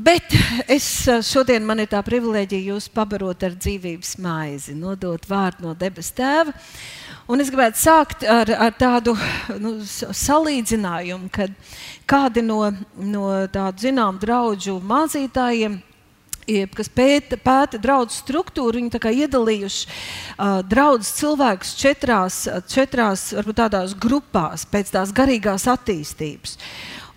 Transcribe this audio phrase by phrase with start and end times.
[0.00, 0.32] Bet
[0.70, 5.74] es eh, šodien man ir tā privilēģija jūs pabarot ar dzīvības maizi, nodot vārdu no
[5.76, 6.54] debes tēva.
[7.30, 9.12] Un es gribētu sākt ar, ar tādu
[9.60, 11.52] nu, salīdzinājumu, kad
[12.08, 12.62] kādi no,
[12.96, 15.78] no tādu zināmu draugu mācītājiem
[16.74, 23.94] kas pēta, pēta draugu struktūru, viņi ir iedalījuši uh, draugus cilvēkus četrās, četrās varbūt tādās
[23.94, 26.56] grupās pēc tās garīgās attīstības.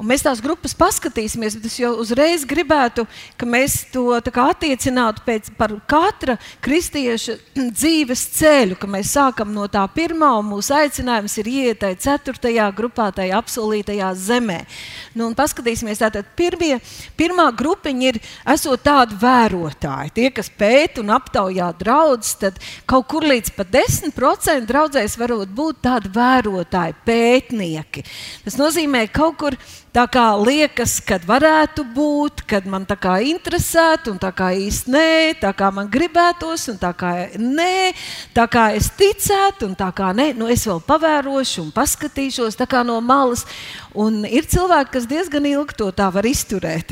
[0.03, 3.05] Un mēs tās grupas paskatīsimies, bet es jau uzreiz gribētu,
[3.39, 5.45] ka mēs to attiecinātu pēc
[5.87, 7.37] katra kristieša
[7.79, 12.65] dzīves ceļu, ka mēs sākam no tā pirmā, un mūsu aicinājums ir iet tajā ceturtajā
[12.75, 14.57] grupā, tajā apsolītajā zemē.
[15.15, 16.73] Nu, paskatīsimies, tātad pirmie,
[17.15, 18.19] pirmā grupiņa ir
[18.57, 22.59] esot tādi vērotāji, tie, kas pēta un aptaujā draugus, tad
[22.91, 28.03] kaut kur līdz pat 10% draudzēs varot būt tādi vērotāji, pētnieki.
[28.43, 29.59] Tas nozīmē kaut kur
[29.93, 34.89] Tā kā liekas, kad varētu būt, kad man tā kā interesētu, un tā kā īsti
[34.89, 37.91] nē, tā kā man gribētos, un tā kā nē,
[38.33, 42.65] tā kā es ticētu, un tā kā nē, nu es vēl pavērošu un paskatīšos tā
[42.71, 43.45] kā no malas.
[43.93, 46.89] Un ir cilvēki, kas diezgan ilgi to tā var izturēt,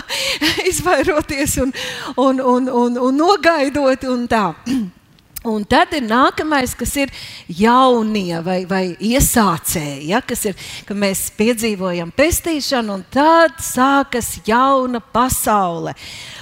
[0.72, 1.70] izvairoties un,
[2.18, 4.44] un, un, un, un nogaidot un tā.
[5.44, 7.10] Un tad ir nākamais, kas ir
[7.52, 10.56] jaunie vai, vai iesācēji, ja, kas ir,
[10.88, 15.92] ka mēs piedzīvojam pestīšanu, un tad sākas jauna pasaule.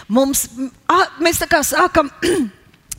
[0.07, 0.45] Mums,
[0.87, 2.13] a, mēs tā kā sākam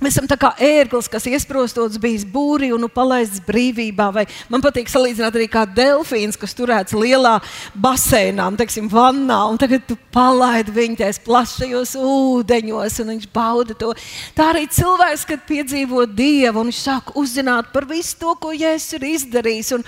[0.04, 4.09] Mēs esam kā ērglis, kas iesprostots bijis būrī un nu palaists brīvībā.
[4.12, 7.38] Vai man patīk salīdzināt arī kā delfīns, kas turēts lielā
[7.80, 13.78] basēnā, nu, teiksim, vannā, un tagad tu palaidi viņu tajos plašajos ūdeņos, un viņš bauda
[13.80, 13.94] to.
[14.36, 18.98] Tā arī cilvēks, kad piedzīvo Dievu, un viņš sāk uzzināt par visu to, ko Jēzus
[18.98, 19.88] ir izdarījis, un,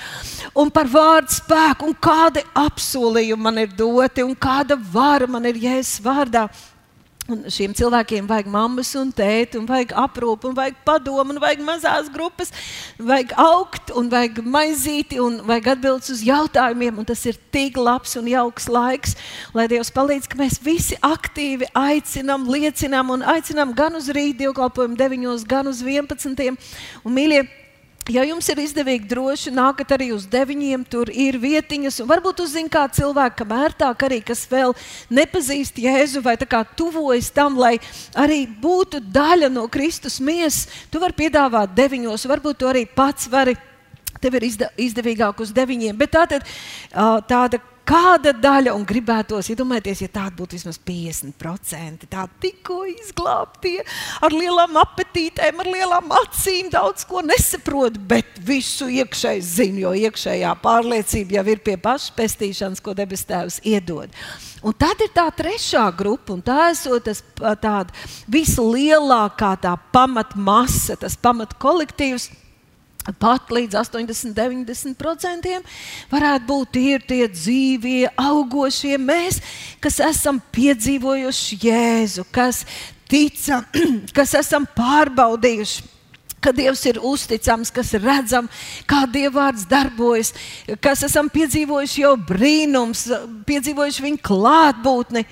[0.63, 5.59] un par vārdu spēku, un kādi apsolījumi man ir doti, un kāda vara man ir
[5.67, 6.47] Jēzus vārdā.
[7.25, 11.63] Un šiem cilvēkiem vajag mammas un tēti, un vajag aprūpi, un vajag padomu, un vajag
[11.65, 12.53] mazās grupas,
[13.01, 17.02] vajag augt, un vajag maizīti, un vajag atbildēt uz jautājumiem.
[17.09, 19.17] Tas ir tik labs un jauks laiks,
[19.58, 25.02] lai Dievs palīdz, ka mēs visi aktīvi aicinām, liecinām un aicinām gan uz rīta dievkalpojumu
[25.02, 26.61] 9, gan uz 11.
[27.02, 27.41] Un, mīļie,
[28.05, 32.04] Ja jums ir izdevīgi, droši nākat arī uz deviņiem, tur ir vietiņas.
[32.05, 34.76] Varbūt jūs zināt, kā cilvēki, kam ērtāk arī, kas vēl
[35.10, 37.80] nepazīst Jēzu vai kā tuvojas tam, lai
[38.14, 40.70] arī būtu daļa no Kristus miesas.
[40.94, 43.58] Tu vari piedāvāt deviņos, varbūt tu arī pats vari.
[44.21, 46.45] Tev ir izdevīgāk uz deviņiem, bet tā tad
[47.27, 53.77] tāda kāda daļa, un gribētos iedomāties, ja tāda būtu vismaz 50%, tādi tikko izglābtie,
[54.25, 60.55] ar lielām apetītēm, ar lielām acīm, daudz ko nesaprot, bet visu iekšēji zina, jo iekšējā
[60.63, 64.13] pārliecība jau ir pie pašpestīšanas, ko debes Tēvs iedod.
[64.65, 67.13] Un tad ir tā trešā grupa, un tā ir
[67.61, 67.93] tāda
[68.31, 72.31] vislielākā tā pamatmasa, tas pamatkolektīvs
[73.14, 75.55] pat līdz 80, 90%
[76.11, 79.42] varētu būt tie, tie dzīvie, augošie mēs,
[79.83, 82.64] kas esam piedzīvojuši Jēzu, kas
[83.11, 83.67] ticam,
[84.17, 85.92] kas esam pārbaudījuši
[86.45, 88.45] ka Dievs ir uzticams, kas redzam,
[88.86, 90.30] kā Dieva vārds darbojas,
[90.77, 93.08] kas esam piedzīvojuši jau brīnums,
[93.49, 95.26] piedzīvojuši viņa klātbūtni.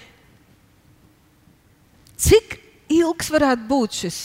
[2.23, 2.57] Cik
[2.97, 4.19] ilgs varētu būt šis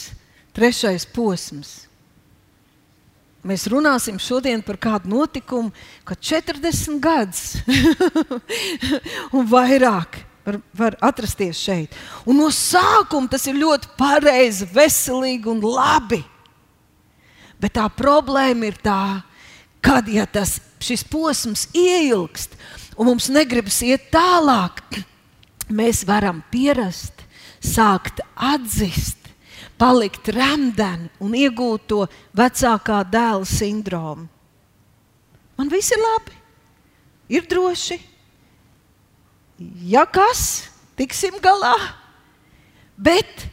[0.57, 1.88] trešais posms?
[3.39, 5.71] Mēs runāsim šodien par kādu notikumu,
[6.03, 7.43] ka 40 gadus
[9.35, 11.95] un vairāk var, var atrasties šeit.
[12.27, 16.19] Un no sākuma tas ir ļoti pareizi, veselīgi un labi.
[17.59, 19.21] Bet tā problēma ir tā,
[19.83, 22.55] kad ja tas, šis posms ieilgst
[22.99, 24.83] un mums negribas iet tālāk,
[25.79, 27.23] mēs varam pierast,
[27.63, 29.18] sākt atzīt
[29.79, 32.03] palikt remdeni un iegūt to
[32.35, 34.27] vecākā dēla sindromu.
[35.59, 36.35] Man viss ir labi,
[37.31, 37.97] ir droši.
[39.91, 41.75] Ja kas, tiksim galā.
[42.95, 43.47] Bet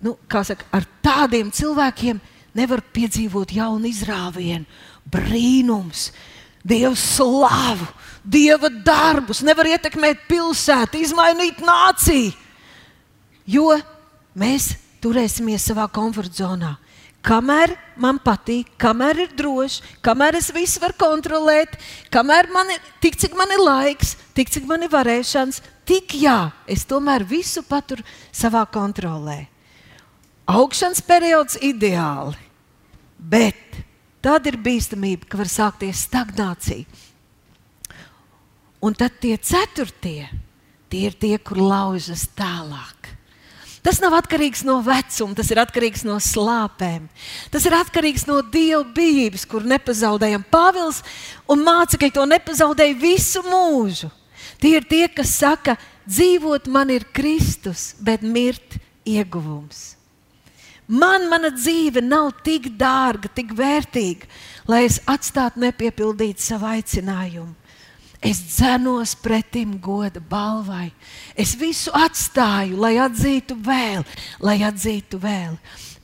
[0.00, 2.20] nu, saka, ar tādiem cilvēkiem
[2.56, 4.64] nevar piedzīvot jaunu izrāvienu,
[5.12, 6.10] brīnums,
[6.66, 7.86] Dieva slavu,
[8.26, 12.32] Dieva darbus, nevar ietekmēt pilsētu, izmainīt nāciju.
[13.46, 13.76] Jo
[14.36, 16.76] mēs turēsimies savā komforta zonā.
[17.26, 21.74] Kamēr man patīk, kamēr ir droši, kamēr es visu varu kontrolēt,
[22.14, 26.52] kamēr man ir tik, cik man ir laiks, tik, cik man ir varēšanas, tik jā,
[26.70, 29.48] es tomēr visu paturu savā kontrolē.
[30.46, 32.38] Augšanas periods ideāli,
[33.18, 33.82] bet
[34.22, 36.86] tad ir bīstamība, ka var sākties stagnācija.
[38.86, 40.28] Un tad tie ceturtie
[40.88, 42.95] tie ir tie, kur laužas tālāk.
[43.86, 47.04] Tas nav atkarīgs no vecuma, tas ir atkarīgs no slāpēm.
[47.54, 50.42] Tas ir atkarīgs no dieva bijības, kur nepazaudējam.
[50.50, 51.04] Pāvils
[51.46, 54.10] un mācekļi to nepazaudēja visu mūžu.
[54.58, 58.74] Tie ir tie, kas saka, dzīvot man ir Kristus, bet mirt
[59.06, 59.92] ieguvums.
[60.86, 64.26] Man mana dzīve nav tik dārga, tik vērtīga,
[64.66, 67.54] lai es atstātu nepiepildīt savu aicinājumu.
[68.26, 70.90] Es dzenos pretim goda balvai.
[71.38, 74.02] Es visu atstāju, lai atzītu vēl,
[74.42, 75.54] lai atzītu vēl.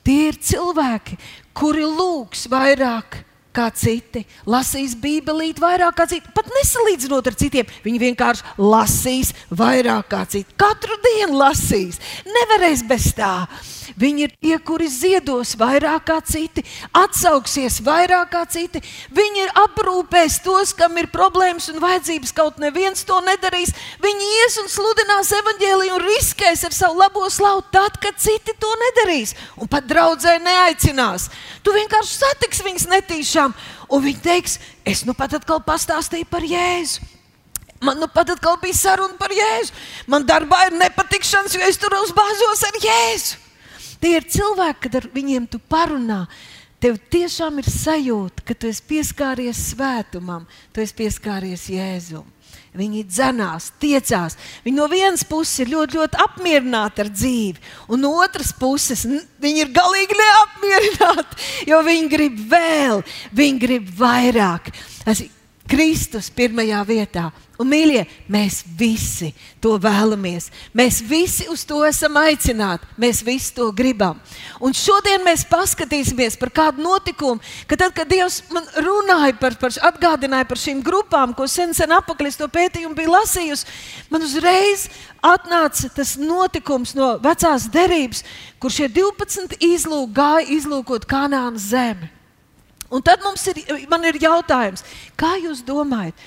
[0.03, 1.17] Tie ir cilvēki,
[1.55, 3.21] kuri lūgs vairāk
[3.53, 7.69] kā citi, lasīs Bībelīt vairāk kā citi, pat nesalīdzinot ar citiem.
[7.85, 10.57] Viņi vienkārši lasīs vairāk kā citi.
[10.59, 13.35] Katru dienu lasīs, nevarēs bez tā.
[13.99, 16.63] Viņi ir tie, kuri ziedos vairāk kā citi,
[16.95, 18.81] atsauksies vairāk kā citi.
[19.13, 22.33] Viņi ir aprūpēs tos, kam ir problēmas un vajadzības.
[22.35, 23.73] Kaut neviens to nedarīs.
[24.03, 28.71] Viņi ies un sludinās evaņģēliju un riskēs ar savu labo slavu tad, kad citi to
[28.85, 29.35] nedarīs.
[29.57, 31.29] Un pat draudzē neaicinās.
[31.63, 33.53] Tu vienkārši satiksi viņus netīšām,
[33.89, 37.11] un viņi teiks, es nu pat atkal pastāstīju par Jēzu.
[37.83, 39.73] Man nu pat atkal bija saruna par Jēzu.
[40.07, 43.42] Man darbā ir nepatikšanas, jo es tur uzbāzos ar Jēzu.
[44.03, 46.25] Tie ir cilvēki, kad ar viņiem tu parunā.
[46.83, 50.43] Tev tiešām ir sajūta, ka tu esi pieskāries svētumam,
[50.75, 52.25] tu esi pieskāries Jēzum.
[52.75, 54.35] Viņi dzenās, tiecās.
[54.65, 59.63] Viņi no vienas puses ir ļoti, ļoti apmierināti ar dzīvi, un no otras puses viņi
[59.63, 61.39] ir galīgi neapmierināti,
[61.71, 64.73] jo viņi grib vēl, viņi grib vairāk.
[65.07, 65.23] Es,
[65.69, 67.29] Kristus pirmajā vietā.
[67.61, 68.01] Un, mīļie,
[68.33, 69.27] mēs visi
[69.61, 70.47] to vēlamies.
[70.73, 72.87] Mēs visi uz to esam aicināti.
[72.97, 74.17] Mēs visi to gribam.
[74.57, 77.37] Un šodien mēs paskatīsimies par kādu notikumu,
[77.69, 81.93] ka tad, kad Dievs man runāja par, par atgādināja par šīm grupām, ko sen, sen
[81.93, 83.69] apakaļ es to pētījumu biju lasījusi,
[84.09, 84.87] man uzreiz
[85.21, 88.25] atnāca tas notikums no vecās derības,
[88.57, 92.09] kur šie 12 izlūk gāja izlūkot Kanāna zemi.
[92.93, 94.81] Un tad mums ir, ir jautājums,
[95.17, 96.17] kā jūs domājat,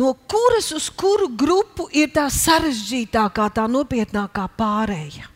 [0.00, 5.28] no kuras uz kuru grupu ir tā sarežģītākā, tā nopietnākā pārēja?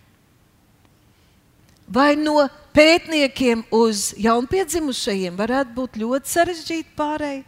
[1.84, 7.44] Vai no pētniekiem uz jaunpiedzimušajiem varētu būt ļoti sarežģīta pārēja?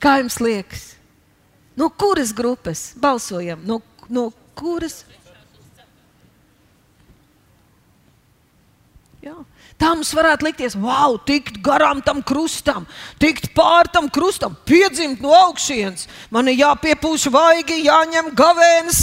[0.00, 0.84] Kā jums liekas?
[1.76, 3.64] No kuras grupas balsojam?
[3.66, 5.02] No, no kuras?
[9.26, 9.34] Jā.
[9.74, 12.84] Tā mums varētu likties, wow, tikt garām tam krustam,
[13.18, 16.04] tikt pāri tam krustam, piedzimt no augšas.
[16.30, 19.00] Man ir jāpiepūš vaigi, jāņem gavēns,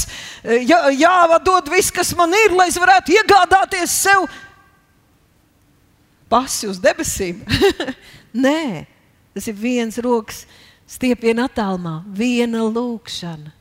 [0.63, 4.29] jā, jāvadot viss, kas man ir, lai es varētu iegādāties sev
[6.31, 7.41] pasi uz debesīm.
[8.45, 8.85] Nē,
[9.35, 10.45] tas ir viens rokas
[10.87, 13.51] stiepiena attālumā, viena lūkšana.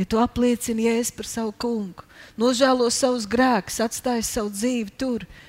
[0.00, 2.02] Ja tu apliecini jēzu par savu kungu,
[2.40, 5.46] nožēlo savus grēkus, atstāj savu dzīvi tur, tad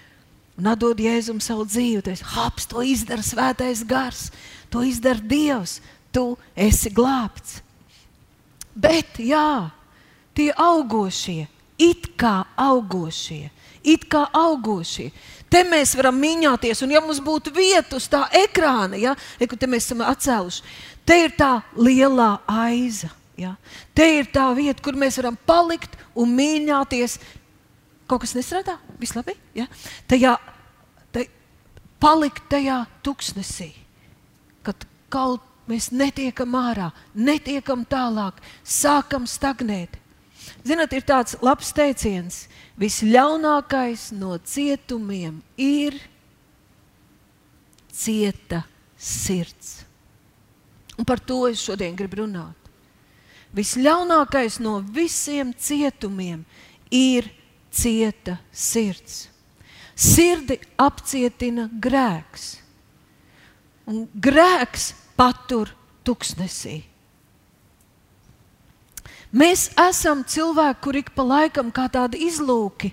[0.60, 2.04] un atdod Jēzum savu dzīvi.
[2.06, 4.30] Tas haps, to izdara svētais gars,
[4.74, 5.80] to izdara Dievs.
[6.12, 6.26] Tu
[6.60, 7.62] esi glābts.
[8.76, 9.72] Bet, jā,
[10.36, 11.46] tie augošie,
[11.80, 13.50] it kā augošie,
[13.84, 15.10] it kā augošie.
[15.52, 19.68] Te mēs varam mīņāties, un ja mums būtu vieta uz tā ekrāna, ja, kur te
[19.68, 20.64] mēs esam atcēluši,
[21.08, 23.12] te ir tā lielā aiza.
[23.40, 23.56] Ja.
[23.96, 27.18] Te ir tā vieta, kur mēs varam palikt un mīļāties
[28.08, 29.36] kaut kas nestrādā, viss labi.
[29.58, 29.68] Ja?
[30.10, 30.36] Tajā,
[31.14, 31.28] taj,
[32.02, 33.72] palikt tajā tuksnesī,
[34.66, 39.98] kad kaut mēs netiekam ārā, netiekam tālāk, sākam stagnēt.
[40.66, 42.46] Ziniet, ir tāds labs teiciens,
[42.82, 45.98] visļaunākais no cietumiem ir
[47.94, 48.64] cieta
[48.98, 49.82] sirds.
[50.98, 52.58] Un par to es šodien gribu runāt.
[53.56, 56.44] Visļaunākais no visiem cietumiem
[56.94, 57.28] ir
[57.72, 59.28] cieta sirds.
[59.96, 62.56] Sirdi apcietina grēks,
[63.86, 65.70] un grēks patur
[66.08, 66.80] tuksnesī.
[69.32, 72.90] Mēs esam cilvēki, kuri ik pa laikam kā tādi izlūki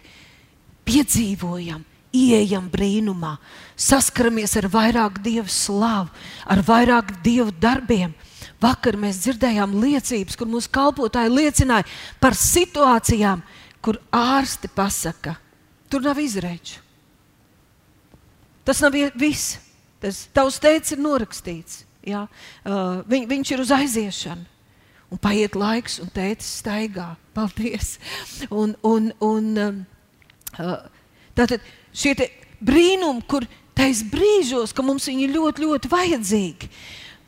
[0.87, 1.81] piedzīvojam,
[2.15, 3.35] ieejam brīnumā,
[3.75, 6.13] saskaramies ar vairāk dievu slavu,
[6.47, 8.15] ar vairāk dievu darbiem.
[8.63, 11.87] Vakar mēs dzirdējām liecības, kur mūsu kalpotāji liecināja
[12.23, 13.43] par situācijām,
[13.85, 15.37] kur ārsti pasaka,
[15.91, 16.83] tur nav izreču.
[18.69, 19.57] Tas nav viss.
[19.99, 21.83] Tas tavs teicis ir norakstīts.
[22.07, 22.27] Ja?
[22.63, 24.45] Uh, viņ, viņš ir uz aiziešanu.
[25.09, 27.15] Un paiet laiks, un tēvs staigā.
[27.35, 27.97] Paldies!
[28.53, 29.81] Un, un, un, um,
[30.61, 30.77] uh,
[31.39, 31.65] tātad
[31.97, 32.13] šie
[32.61, 33.47] brīnumi, kur
[33.79, 36.71] tais brīžos, ka mums viņi ļoti, ļoti vajadzīgi,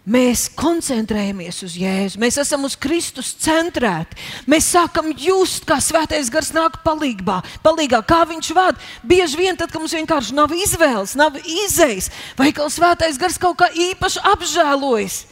[0.09, 4.19] mēs koncentrējamies uz Jēzu, mēs esam uz Kristus centrēti.
[4.51, 8.81] Mēs sākam just, kā svētais gars nāk palīgā, palīgā kā viņš vada.
[9.07, 13.61] Bieži vien tad, kad mums vienkārši nav izvēles, nav izējas, vai kā svētais gars kaut
[13.61, 15.25] kā īpaši apžēlojas,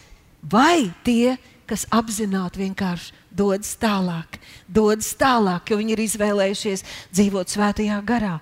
[0.43, 6.85] vai tie, kas apzināti vienkārši dodas tālāk, dodas tālāk, jo viņi ir izvēlējušies
[7.15, 8.39] dzīvot svētajā garā.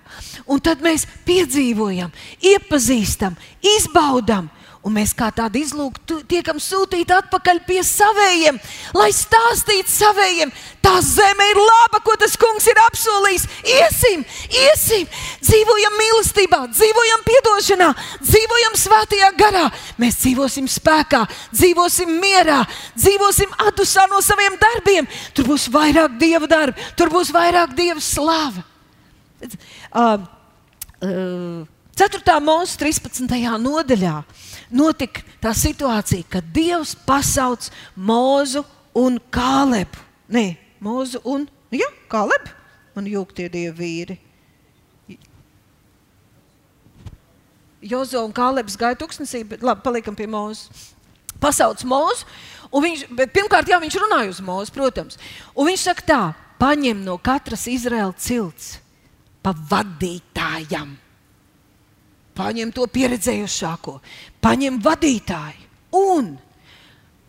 [0.47, 3.35] Un tad mēs piedzīvojam, iepazīstam,
[3.77, 4.49] izbaudam
[4.85, 8.59] Un mēs kā tādi izlūgti tiekam sūtīti atpakaļ pie saviem,
[8.95, 10.53] lai stāstītu saviem,
[10.85, 13.47] tā zeme ir laba, ko tas kungs ir apsolījis.
[13.67, 15.09] Iesim, iesim,
[15.43, 17.25] dzīvojam mīlestībā, dzīvojam
[17.57, 19.65] atdošanā, dzīvojam svētajā garā.
[19.97, 22.63] Mēs dzīvosim spēkā, dzīvosim mierā,
[22.95, 25.07] dzīvosim atdusā no saviem darbiem.
[25.33, 28.63] Tur būs vairāk dieva darbu, tur būs vairāk dieva slava.
[29.93, 30.25] Uh,
[31.01, 31.65] uh,
[31.97, 32.39] 4.
[32.41, 33.25] mūža 13.
[33.61, 34.23] nodaļā
[34.73, 38.63] notika tā situācija, kad Dievs pasauc Mūzu
[38.97, 40.03] un Kālebu.
[40.33, 42.53] Nē, Mūzu un ja, Kālebu.
[42.97, 44.17] Man jūg tie divi vīri.
[47.87, 50.91] Jozo un Kālebs gāja tuksnesī, bet labi, paliekam pie Mūzes.
[51.37, 52.25] Pasauc Mūzu,
[52.73, 55.19] un viņš, pirmkārt, jā, viņš runāja uz Mūzu, protams.
[55.53, 56.21] Un viņš saka tā,
[56.57, 58.79] paņem no katras Izraēla cilts
[59.45, 60.97] pa vadītājam
[62.37, 63.97] paņem to pieredzējušāko,
[64.43, 65.65] paņem vadītāju
[65.97, 66.35] un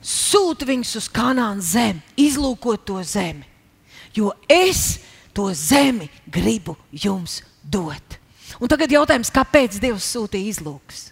[0.04, 3.46] sūta viņus uz kanāla zemi, izlūkot to zemi.
[4.14, 4.98] Jo es
[5.36, 8.18] to zemi gribu jums dot.
[8.58, 11.02] Un tagad jautājums, kāpēc Dievs sūtīja izlūks?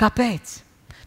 [0.00, 0.60] Kāpēc?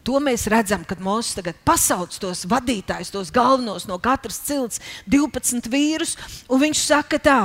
[0.07, 5.67] To mēs redzam, kad Mozus tagad pasauc tos vadītājus, tos galvenos no katras cilts, 12
[5.71, 6.15] vīrus,
[6.47, 7.39] un viņš saka tā.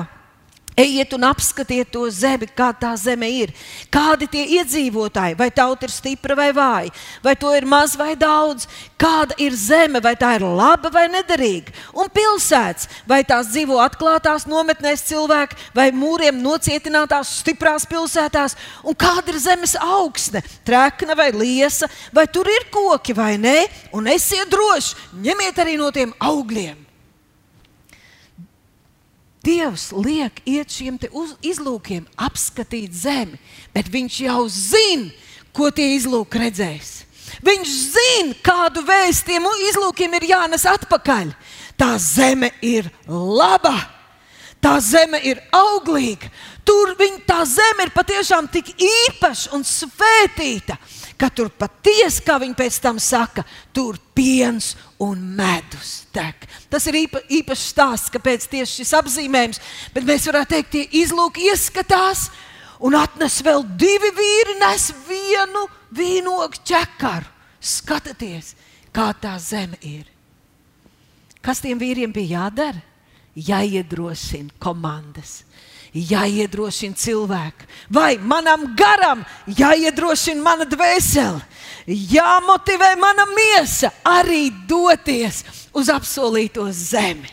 [0.73, 3.51] Ejiet un apskatiet to zemi, kā tā zeme ir.
[3.93, 8.65] Kādi tie iedzīvotāji, vai tauta ir stipra vai vāja, vai to ir maz vai daudz,
[8.97, 11.75] kāda ir zeme, vai tā ir laba vai nederīga.
[11.93, 19.35] Un pilsētas, vai tās dzīvo atklātās nometnēs cilvēki, vai mūriem nocietinātās stiprās pilsētās, un kāda
[19.35, 23.59] ir zemes augsne, trekna vai liesa, vai tur ir koki vai nē,
[23.93, 26.92] un esiet droši, ņemiet arī no tiem augļiem.
[29.43, 30.99] Dievs liek iet šiem
[31.43, 33.41] izlūkiem, apskatīt zemi,
[33.75, 35.11] bet viņš jau zina,
[35.53, 36.93] ko tie izlūki redzēs.
[37.43, 41.33] Viņš zina, kādu vēstījumu izlūkiem ir jānes atpakaļ.
[41.75, 43.75] Tā zeme ir laba,
[44.63, 46.31] tā zeme ir auglīga.
[46.63, 50.79] Tur viņa, tā zeme ir patiešām tik īpaša un svētīta
[51.23, 56.49] ka tur patiesi, kā viņi pēc tam saka, tur piens un medus tek.
[56.71, 59.61] Tas ir īpa, īpašs stāsts, kāpēc tieši šis apzīmējums,
[59.95, 62.27] bet mēs varētu teikt, tie izlūki ieskatās
[62.83, 67.31] un atnes vēl divi vīri, nes vienu vīnogu ķekaru.
[67.63, 68.57] Skatieties,
[68.91, 70.09] kā tā zeme ir.
[71.43, 72.83] Kas tiem vīriem bija jādara?
[73.39, 75.45] Jāiedrošina komandas
[75.93, 81.43] jāiedrošina cilvēki, vai manam garam jāiedrošina mana dvēsele,
[81.87, 85.43] jāmotivē mana miesa arī doties
[85.77, 87.29] uz apsolīto zemi.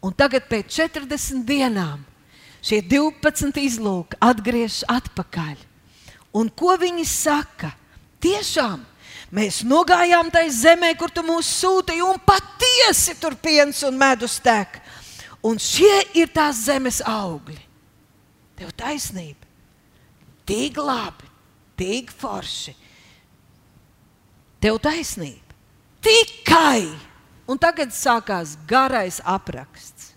[0.00, 2.00] Un tagad, pēc 40 dienām,
[2.64, 5.58] šie 12 izlūki atgriežas atpakaļ.
[6.36, 7.74] Un ko viņi saka?
[8.20, 8.80] Tiešām
[9.34, 14.79] mēs nogājām tajā zemē, kur tu mūs sūtīji, un patiesi tur piens un medus tek.
[15.46, 17.60] Un šie ir tās zemes augļi.
[18.60, 19.48] Tev taisnība.
[20.44, 21.28] Tik labi,
[21.80, 22.74] tik forši.
[24.60, 25.56] Tev taisnība.
[26.04, 26.84] Tikai,
[27.48, 30.12] un tagad sākās garais apraksts.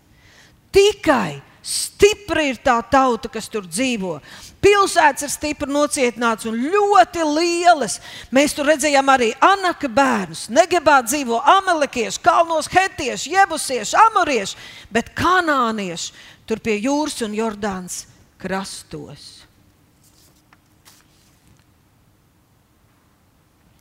[0.73, 4.17] Tikai Stipra ir tā tauta, kas tur dzīvo.
[4.63, 8.01] Pilsētas ir stipri nocietināts un ļoti lielas.
[8.35, 10.49] Mēs tur redzējām arī Anaka bērnus.
[10.51, 14.59] Negebā dzīvo amelekieši, kalnos hetieši, jebusieši, amorieši,
[14.91, 16.11] bet kanānieši
[16.47, 18.03] tur pie jūras un Jordānas
[18.43, 19.31] krastos.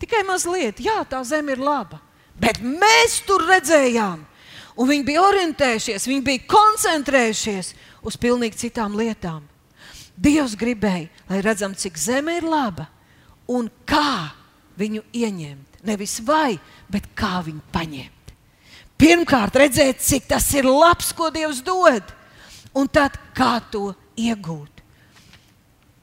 [0.03, 1.99] Tikai mazliet, jā, tā zeme ir laba.
[2.39, 4.23] Bet mēs tur redzējām,
[4.77, 7.73] Un viņi bija orientējušies, viņi bija koncentrējušies
[8.09, 9.45] uz pilnīgi citām lietām.
[10.17, 12.89] Dievs gribēja, lai redzam, cik zeme ir laba
[13.51, 14.33] un kā
[14.79, 15.83] viņu ieņemt.
[15.85, 16.57] Nevis vai,
[16.93, 18.35] bet kā viņu paņemt.
[19.03, 22.13] Pirmkārt, redzēt, cik tas ir labs, ko Dievs dod,
[22.77, 24.72] un tad kā to iegūt.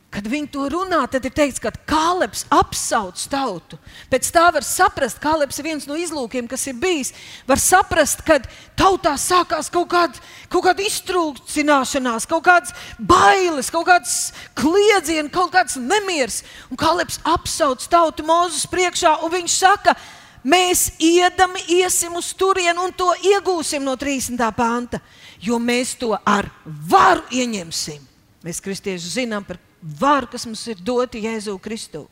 [0.09, 3.77] Kad viņi to runā, tad ir teikts, ka Kāleps apsauc tautu.
[4.09, 7.11] Pēc tā var saprast, ka Kāleps ir viens no izlūkiem, kas ir bijis.
[7.45, 8.39] Var saprast, ka
[8.79, 10.17] tautā sākās kaut kāda,
[10.49, 14.17] kaut kāda iztrūcināšanās, kaut kādas bailes, kaut kādas
[14.57, 16.41] kliedzieni, kaut kāds nemieris.
[16.73, 19.93] Un Kāleps apsauc tautu Mozus priekšā, un viņš saka,
[20.41, 24.41] mēs iedami iesim uz turieni un to iegūsim no 30.
[24.57, 25.05] panta,
[25.37, 28.01] jo mēs to ar varu ieņemsim.
[28.41, 32.05] Mēs kristieši zinām par varu, kas mums ir dota Jēzu Kristu.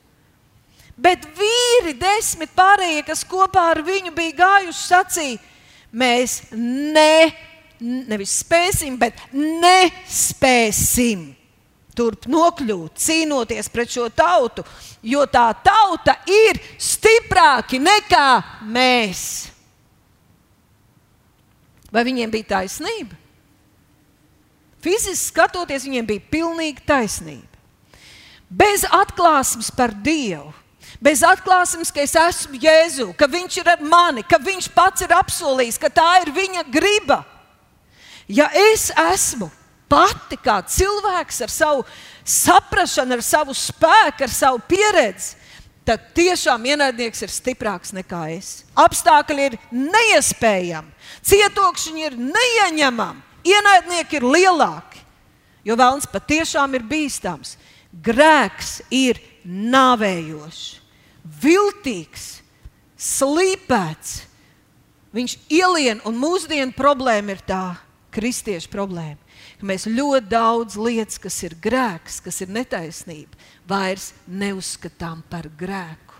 [0.97, 5.41] Bet vīri, desmit pārējie, kas kopā ar viņu bija gājuši, sacīja,
[5.93, 7.33] mēs ne,
[7.79, 11.27] nevis spēsim, bet nespēsim
[11.97, 14.65] turp nokļūt, cīnoties pret šo tautu,
[15.05, 18.29] jo tā tauta ir stiprāka nekā
[18.65, 19.21] mēs.
[21.93, 23.17] Vai viņiem bija taisnība?
[24.81, 27.46] Fiziski skatoties, viņiem bija pilnīga taisnība
[28.49, 30.53] bez atklāsmes par Dievu.
[31.01, 35.13] Bez atklāsmes, ka es esmu Jēzu, ka Viņš ir ar mani, ka Viņš pats ir
[35.13, 37.21] apsolījis, ka tā ir Viņa griba.
[38.27, 39.51] Ja es esmu
[39.87, 41.83] pati kā cilvēks ar savu
[42.27, 45.37] saprāšanu, ar savu spēku, ar savu pieredzi,
[45.87, 48.65] tad tiešām ienaidnieks ir stiprāks nekā es.
[48.75, 50.91] Apstākļi ir neiespējami,
[51.23, 55.05] cietokšņi ir neieņemami, ienaidnieki ir lielāki,
[55.63, 57.55] jo vēlams patiešām ir bīstams
[58.03, 60.63] grēks ir nāvējošs,
[61.41, 62.27] viltīgs,
[62.97, 64.23] slīpēts.
[65.15, 67.77] Viņš ielien, un mūsdienu problēma ir tā,
[68.13, 69.19] kristiešu problēma,
[69.59, 73.37] ka mēs ļoti daudz lietas, kas ir grēks, kas ir netaisnība,
[73.69, 76.15] vairs neuzskatām par grēku.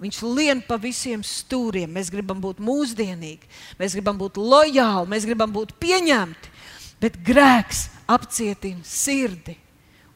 [0.00, 1.90] Viņš lien pa visiem stūriem.
[1.92, 6.52] Mēs gribam būt mūsdienīgi, mēs gribam būt lojāli, mēs gribam būt pieņemti,
[7.02, 9.58] bet grēks apcietina sirdi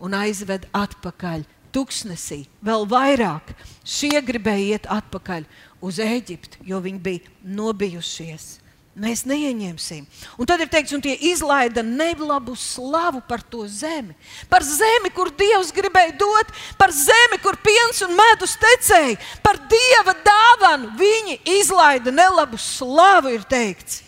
[0.04, 2.44] un aizved atpakaļ tuksnesī.
[2.64, 5.46] Vēl vairāk šie gribēja iet atpakaļ
[5.84, 8.58] uz Eģipti, jo viņi bija nobijušies.
[8.94, 10.04] Mēs neieņemsim.
[10.38, 14.14] Un tad ir teikts, un tie izlaida neblabu slavu par to zemi.
[14.46, 20.14] Par zemi, kur Dievs gribēja dot, par zemi, kur piens un medus tecēja, par Dieva
[20.22, 20.92] dāvanu.
[21.00, 24.03] Viņi izlaida nelabu slavu, ir teikts.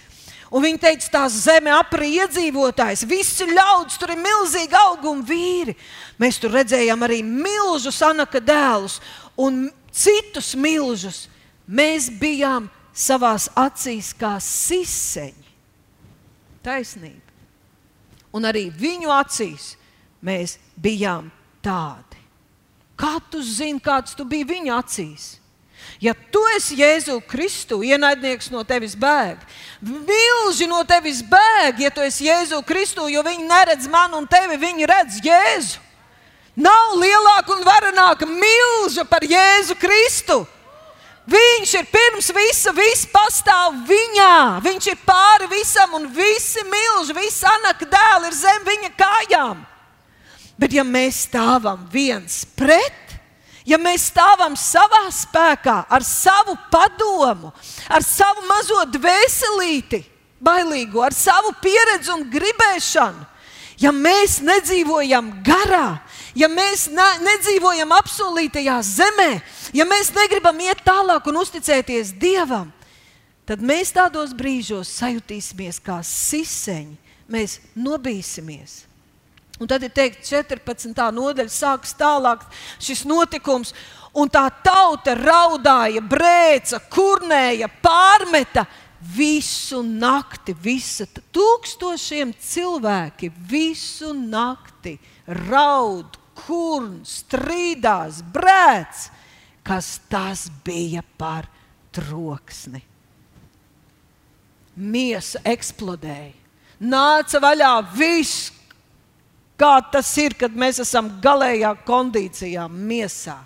[0.55, 5.75] Un viņi teica, tā zeme aprī iedzīvotājs, visi ļaudis, tur ir milzīgi augumi vīri.
[6.23, 9.01] Mēs tur redzējām arī milžus Anaka dēlus
[9.35, 11.27] un citus milžus.
[11.67, 15.51] Mēs bijām savās acīs kā siseņi.
[16.63, 17.35] Taisnība.
[18.35, 19.75] Un arī viņu acīs
[20.23, 21.31] mēs bijām
[21.65, 22.23] tādi.
[22.97, 25.27] Kā tu zini, kāds tu biji viņa acīs?
[26.01, 29.41] Ja tu esi Jēzu Kristu, ienaidnieks no tevis bēg.
[29.81, 34.59] Milži no tevis bēg, ja tu esi Jēzu Kristu, jo viņi neredz mani un tevi,
[34.61, 35.81] viņi redz Jēzu.
[36.57, 40.47] Nav lielāka un varenāka milža par Jēzu Kristu.
[41.27, 44.63] Viņš ir pirms visa, viss pastāv viņā.
[44.63, 49.65] Viņš ir pāri visam, un visi milži, visi anaka dēli ir zem viņa kājām.
[50.57, 53.06] Bet ja mēs stāvam viens pret,
[53.67, 57.51] ja mēs stāvam savā spēkā, ar savu padomu,
[57.91, 60.05] ar savu mazo dvēselīti,
[60.43, 63.27] bailīgu, ar savu pieredzi un gribēšanu,
[63.83, 65.99] ja mēs nedzīvojam garā,
[66.39, 69.31] ja mēs ne, nedzīvojam apsolītajā zemē,
[69.77, 72.71] ja mēs negribam iet tālāk un uzticēties Dievam,
[73.47, 76.97] tad mēs tādos brīžos sajutīsimies kā siseņi,
[77.31, 78.86] mēs nobīsimies.
[79.57, 80.93] Un tad ir teikts, 14.
[81.17, 82.43] nodaļa sākas tālāk
[82.83, 83.73] šis notikums.
[84.17, 88.67] Un tā tauta raudāja, brēca, kurnēja, pārmeta
[89.17, 90.55] visu nakti.
[90.57, 99.07] Visa tūkstošiem cilvēki visu nakti raud, kurn, strīdās, brēc,
[99.67, 101.49] kas tas bija par
[101.97, 102.83] troksni.
[104.77, 106.35] Miesa eksplodēja,
[106.85, 108.51] nāca vaļā viss,
[109.57, 113.39] Kā tas ir, kad mēs esam galējā kondīcijā, miesā,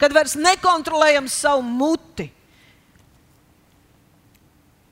[0.00, 2.30] kad vairs nekontrolējam savu muti.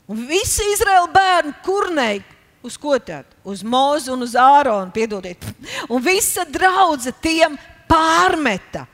[0.08, 2.22] Un visi Izraēla bērni kurnēji
[2.64, 3.28] uz ko tad?
[3.48, 5.44] Uz mūzu un uz āronu, piedodiet.
[5.88, 8.84] Un visa draudzene tiem pārmeta.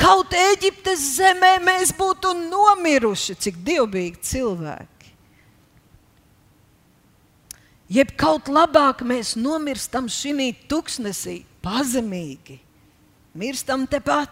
[0.00, 4.89] Kaut Eģiptes zemē mēs būtu nomiruši, cik dievbijīgi cilvēki.
[7.90, 12.60] Jeb kaut labāk mēs nomirstam šī tuksnesī, pazemīgi.
[13.34, 14.30] Mirstam tepat.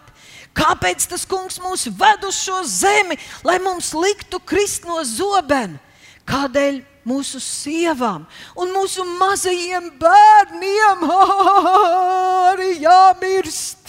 [0.55, 5.79] Kāpēc tas kungs mūs ved uz šo zemi, lai mums liktu krist no zobena?
[6.27, 8.27] Kādēļ mūsu sievām
[8.59, 11.07] un mūsu mazajiem bērniem
[12.51, 13.79] arī jāmirst?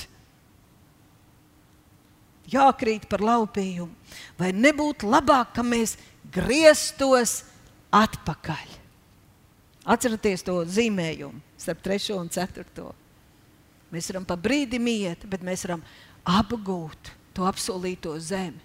[2.50, 3.92] jākrīt par laupījumu.
[4.38, 5.96] Vai nebūtu labāk, ka mēs
[6.35, 7.40] grieztos
[7.94, 8.80] atpakaļ?
[9.88, 12.88] Atcerieties to zīmējumu starp 3 un 4.
[13.90, 15.81] Mēs varam pa brīdim iet, bet mēs varam
[16.29, 18.61] apgūt to apsolīto zemi.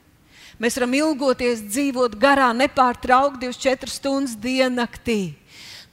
[0.60, 5.36] Mēs varam ilgoties dzīvot garā, nepārtraukti 24 stundas diennaktī,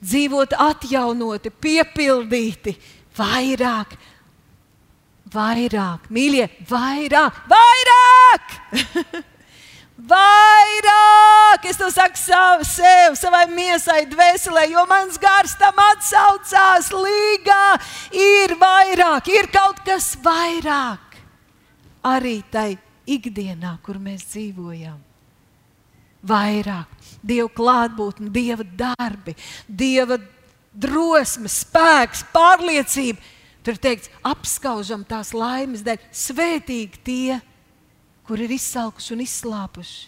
[0.03, 2.77] dzīvot atjaunoti, piepildīti,
[3.17, 3.97] vairāk,
[5.33, 8.57] vairāk, mīļie, vairāk, vairāk!
[9.97, 11.67] vairāk!
[11.69, 16.91] Es to saku savu, sev, savai miesai, dvēselē, jo mans gars tam atsaucās.
[16.93, 17.77] Līgā
[18.11, 21.19] ir vairāk, ir kaut kas vairāk
[22.03, 22.75] arī tai
[23.07, 24.99] ikdienā, kur mēs dzīvojam.
[26.23, 29.35] Vairāk Dieva klātbūtne, Dieva darbi,
[29.67, 30.17] Dieva
[30.73, 33.19] drosme, spēks, pārliecība.
[33.63, 37.37] Tur ir teikts, apskaužam tās laimes dēļ, svētīgi tie,
[38.27, 40.01] kur ir izsalkuši un izslāpuši,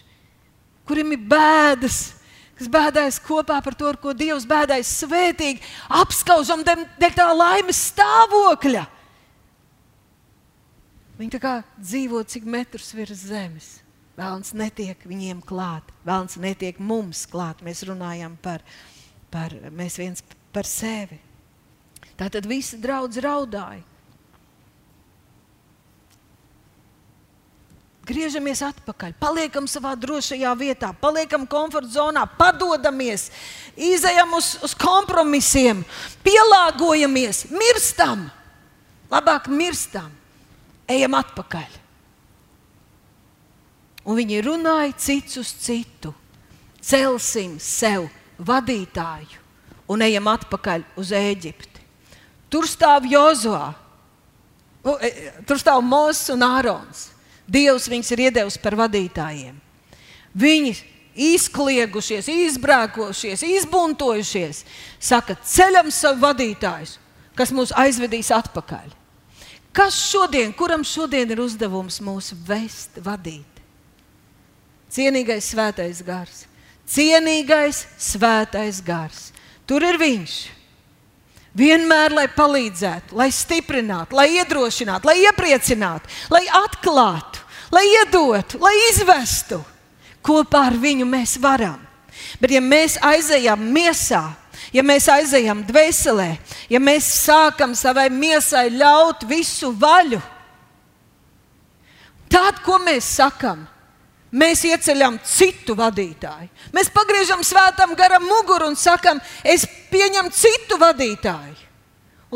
[0.88, 2.00] kuriem ir bēdas,
[2.56, 5.64] kas bēdājas kopā par to, ar ko Dievs bēdājas, svētīgi,
[6.00, 8.86] apskaužam dēļ tā laimes stāvokļa.
[11.16, 13.68] Viņi tā kā dzīvo cik metrus virs zemes.
[14.16, 17.60] Vēlams netiek viņiem klāt, vēlams netiek mums klāt.
[17.64, 18.64] Mēs runājam par,
[19.32, 21.18] par mēs viens par sevi.
[22.16, 23.84] Tā tad visi draudz raudāja.
[28.06, 33.32] Griežamies atpakaļ, paliekam savā drošajā vietā, paliekam komforta zonā, padodamies,
[33.74, 35.80] izējam uz, uz kompromisiem,
[36.22, 38.28] pielāgojamies, mirstam.
[39.10, 40.12] Labāk mirstam
[40.90, 41.82] ejam atpakaļ.
[44.06, 46.14] Un viņi runāja cits uz citu.
[46.86, 48.06] Celsim sev
[48.38, 49.42] vadītāju
[49.90, 51.82] un ejam atpakaļ uz Eģipti.
[52.50, 53.72] Tur stāv Jozua,
[55.02, 55.10] e,
[55.46, 57.08] tur stāv Mozus un Ārons.
[57.46, 59.56] Dievs viņus ir iedevis par vadītājiem.
[60.36, 60.74] Viņi
[61.16, 64.62] izkliegušies, izbrēkojušies, izbuntojušies.
[65.00, 66.98] Saka, ceļam savu vadītāju,
[67.38, 68.92] kas mūs aizvedīs atpakaļ.
[69.76, 73.60] Kas šodien, kuram šodien ir uzdevums mūs vest, vadīt?
[74.92, 76.46] Cienīgais svētais gars,
[76.88, 79.30] cienīgais svētais gars.
[79.68, 80.36] Tur ir viņš.
[81.56, 87.40] Vienmēr, lai palīdzētu, lai stiprinātu, lai iedrošinātu, lai iepriecinātu, lai atklātu,
[87.72, 89.62] lai iedotu, lai izvestu.
[90.26, 91.78] Kopā ar viņu mēs varam.
[92.40, 94.22] Bet, ja mēs aizejam miesā,
[94.74, 96.28] ja mēs aizejam dvēselē,
[96.68, 100.20] ja mēs sākam savai miesai ļaut visu vaļu,
[102.32, 103.64] tad, ko mēs sakam,
[104.36, 106.50] mēs ieceļam citu vadītāju.
[106.74, 111.64] Mēs pagriežam svētam garam muguru un sakam, es pieņemu citu vadītāju.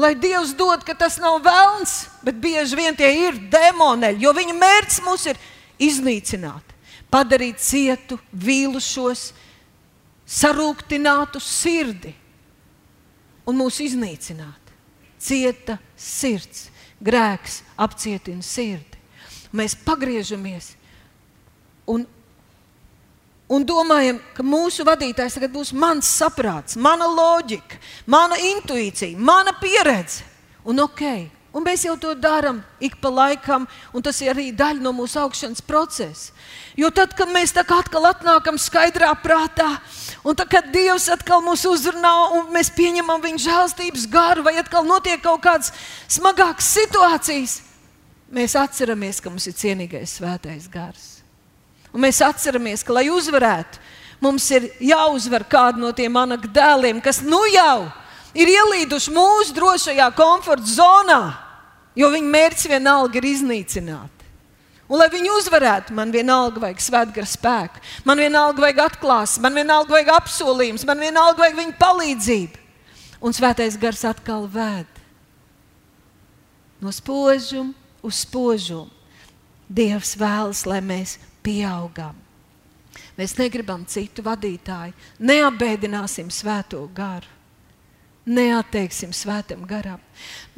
[0.00, 4.54] Lai Dievs dod, ka tas nav vēlns, bet bieži vien tie ir demoneļi, jo viņa
[4.54, 5.40] mērķis mūs ir
[5.82, 6.74] iznīcināt,
[7.10, 9.32] padarīt cietu, vīlušos,
[10.30, 12.14] sarūktinātu sirdi
[13.50, 14.70] un mūs iznīcināt.
[15.20, 16.68] Cieta sirds,
[17.02, 19.00] grēks apcietina sirdi.
[19.50, 20.76] Mēs pagriežamies
[21.90, 22.06] un,
[23.50, 30.24] un domājam, ka mūsu vadītājs tagad būs mans saprāts, mana loģika, mana intuīcija, mana pieredze.
[30.64, 31.04] Un ok,
[31.50, 35.18] Un mēs jau to darām ik pa laikam, un tas ir arī daļa no mūsu
[35.18, 36.30] augšanas procesa.
[36.78, 39.66] Jo tad, kad mēs tā kā atkal atnākam skaidrā prātā,
[40.22, 44.86] un tad, kad Dievs atkal mūs uzrunā, un mēs pieņemam viņa žēlstības garu, vai atkal
[44.86, 45.74] notiek kaut kādas
[46.06, 47.56] smagākas situācijas,
[48.30, 51.19] mēs atceramies, ka mums ir cienīgais svētais gars.
[51.90, 53.80] Un mēs atceramies, ka, lai uzvarētu,
[54.22, 57.88] mums ir jāuzvar kādu no tiem anakdēliem, kas nu jau
[58.36, 61.22] ir ielīduši mūsu drošajā komforta zonā,
[61.98, 64.16] jo viņu mērķis vienalga ir iznīcināt.
[64.90, 69.94] Un, lai viņi uzvarētu, man vienalga vajag svētgara spēku, man vienalga vajag atklāsmi, man vienalga
[69.94, 72.64] vajag apsolījums, man vienalga vajag viņa palīdzību.
[73.22, 74.88] Un svētais gars atkal ved
[76.80, 78.88] no spožuma uz spožumu.
[79.70, 82.16] Dievs vēlas, lai mēs pieaugam.
[83.18, 87.40] Mēs negribam citu vadītāju, neapbēdināsim svēto garu
[88.30, 90.00] neatteiksim svētam garam.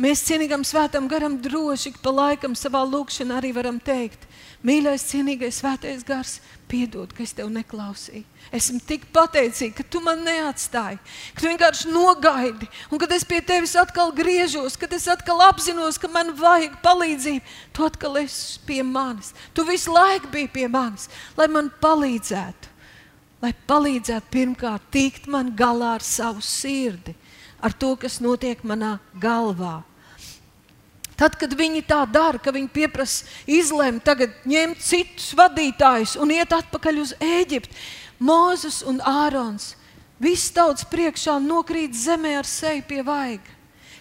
[0.00, 4.26] Mēs cienīgam svētam garam droši pa laikam savā lūkšanā arī varam teikt,
[4.66, 6.36] mīļais, cienīgais svētais gars,
[6.70, 8.24] piedod, ka es tev neklausīju.
[8.54, 10.98] Esmu tik pateicīga, ka tu man neatstāji,
[11.34, 15.98] ka tu vienkārši nogaidi, un kad es pie tevis atkal griežos, kad es atkal apzinos,
[16.00, 19.32] ka man vajag palīdzību, tu atkal esi pie manis.
[19.56, 22.70] Tu visu laiku biji pie manis, lai man palīdzētu.
[23.42, 27.16] Lai palīdzētu pirmkārt tikt man galā ar savu sirdi,
[27.58, 29.80] ar to, kas notiek manā galvā.
[31.22, 36.50] Tad, kad viņi tā dara, ka viņi pieprasa izlemt, tagad ņemt citus vadītājus un iet
[36.50, 37.76] atpakaļ uz Eģipti,
[38.18, 39.76] Mozus un Ārons,
[40.18, 43.54] viss tauts priekšā nokrīt zemē ar seju pie vaiga.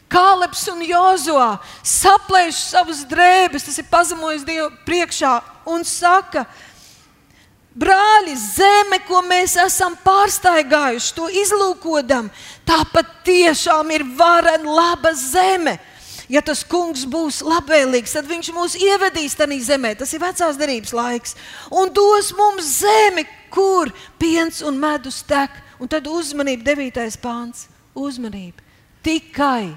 [0.09, 5.35] Kāleps un Jozua saplēš savas drēbes, tas ir pazemojis Dievu priekšā
[5.69, 6.47] un saka,
[7.71, 12.33] Brāļi, zeme, ko mēs esam pārsteigājuši, to izlūkodam,
[12.67, 15.77] tā patiešām ir varena, laba zeme
[16.31, 19.93] ja tas kungs būs labvēlīgs, tad viņš mūs ievedīs tajā zemē.
[19.99, 21.35] Tas ir vecās derības laiks.
[21.75, 23.91] Un dos mums zemi, kur
[24.21, 25.53] piens un medus tek.
[25.81, 27.67] Un tad uzmanība, devītais pāns.
[27.97, 28.63] Uzmanība.
[29.03, 29.73] Tikai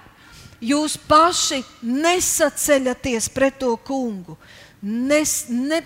[0.62, 4.37] jūs paši nesaceļaties pret to kungu.
[4.85, 5.81] Nes, ne,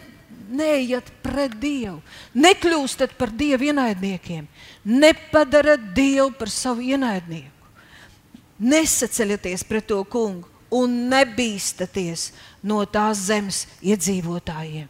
[0.50, 2.00] neiet pret Dievu,
[2.34, 4.48] nekļūstat par Dieva ienaidniekiem,
[4.90, 7.54] nepadarat Dievu par savu ienaidnieku.
[8.58, 12.30] Nesaceļaties pret to kungu un nebīstaties
[12.62, 14.88] no tās zemes iedzīvotājiem.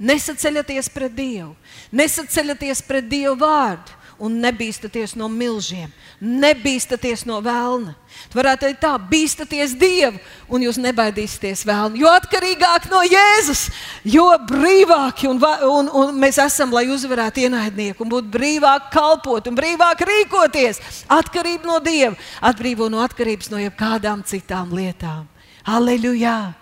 [0.00, 1.52] Nesaceļaties pret Dievu,
[1.92, 5.88] nesaceļaties pret Dievu vārdu un nebīstaties no milžiem,
[6.20, 7.94] nebīstaties no vēlna.
[8.30, 10.20] Tu varētu teikt, tā, bīstaties Dievu,
[10.52, 12.00] un jūs nebaidīsieties vēlnu.
[12.02, 13.66] Jo atkarīgāk no Jēzus,
[14.04, 19.56] jo brīvāki un, un, un mēs esam, lai uzvarētu ienaidnieku, un būtu brīvāk kalpot un
[19.56, 20.82] brīvāk rīkoties.
[21.10, 25.24] Atkarība no Dieva atbrīvo no atkarības no jebkādām citām lietām.
[25.64, 26.52] Aleluja!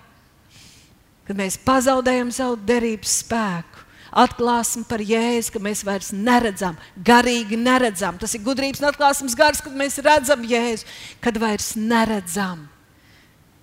[1.28, 3.77] Kad mēs pazaudējam savu derības spēku
[4.12, 8.18] atklāsmi par jēzu, ka mēs vairs neredzam, garīgi neredzam.
[8.20, 10.88] Tas ir gudrības un atklāsmes gars, kad mēs redzam jēzu,
[11.24, 12.66] kad vairs neredzam.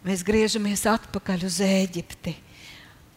[0.05, 2.35] Mēs griežamies atpakaļ uz Eģipti.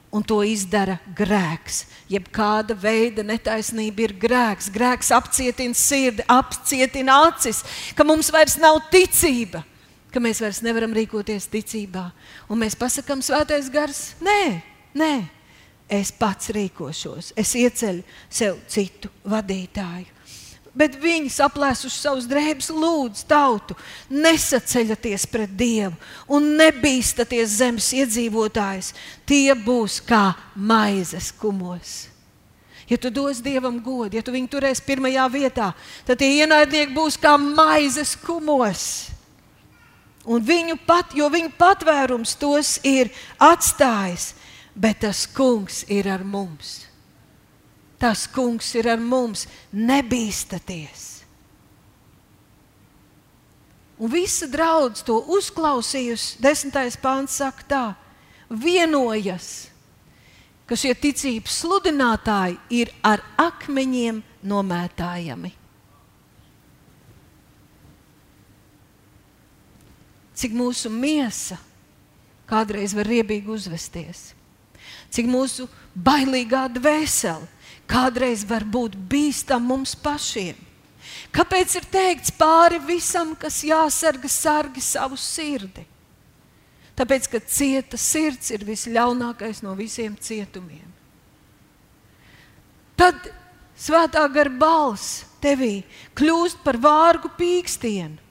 [0.08, 1.82] Un to izdara grēks.
[2.08, 4.70] Jeb kāda veida netaisnība ir grēks.
[4.72, 7.60] Grēks apcietina sirdi, apcietina acis,
[7.92, 9.60] ka mums vairs nav ticība,
[10.08, 12.06] ka mēs vairs nevaram rīkoties ticībā.
[12.48, 14.62] Un mēs pasakām, Svētais gars, nē,
[14.96, 15.12] nē,
[15.88, 20.18] es pats rīkošos, es ieceļu sev citu vadītāju.
[20.78, 23.74] Bet viņi saplēsuši savus drēbes, lūdzu, tautu,
[24.12, 25.96] nesaceļaties pret Dievu
[26.30, 28.92] un nebīstaties zemes iedzīvotājus.
[29.26, 31.96] Tie būs kā maizes kumos.
[32.88, 35.72] Ja tu dos Dievam godu, ja tu viņu turēsi pirmajā vietā,
[36.06, 39.08] tad tie ienaidnieki būs kā maizes kumos.
[40.28, 44.34] Un viņu pat, jo viņu patvērums tos ir atstājis
[44.78, 46.86] bet tas kungs ir ar mums.
[47.98, 51.06] Tas kungs ir ar mums, nebīstaties.
[53.98, 56.38] Un visa draudz to uzklausījusi.
[56.38, 57.86] Desmitais pāns saka tā,
[58.46, 59.66] vienojas,
[60.70, 65.56] ka šie ticības sludinātāji ir ar akmeņiem nomētājami.
[70.38, 71.58] Cik mūsu miesa
[72.46, 74.37] kādreiz var riebīgi uzvesties
[75.14, 77.46] cik mūsu bailīgā dvēsele
[77.88, 80.56] kādreiz var būt bīstama mums pašiem.
[81.32, 85.84] Kāpēc ir teikts pāri visam, kas jāsarga, sargi savu sirdi?
[86.98, 90.86] Tāpēc, ka cieta sirds ir visļaunākais no visiem cietumiem.
[92.98, 93.28] Tad
[93.78, 95.84] svētā gara balss tevī
[96.18, 98.27] kļūst par vārgu pīkstienu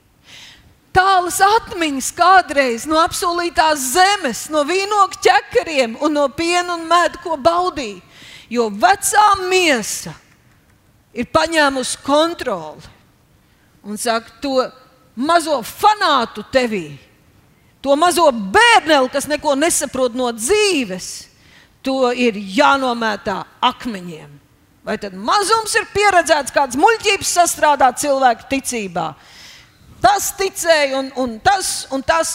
[0.97, 7.37] tālas atmiņas kādreiz no apsolītās zemes, no vīnogu ķekariem un no piena un medu, ko
[7.37, 8.01] baudīja.
[8.49, 10.13] Jo vecā miesa
[11.11, 12.95] ir paņēmusi kontroli
[13.87, 14.63] un saka, to
[15.19, 16.97] mazo fanātu tevī,
[17.83, 21.27] to mazo bērneli, kas neko nesaprot no dzīves,
[21.83, 24.33] to ir jānomētā akmeņiem.
[24.87, 29.09] Vai tad mazums ir pieredzēts kāds muļķības sastrādāt cilvēku ticībā?
[30.01, 32.31] Tas ticēja, un, un tas un tas.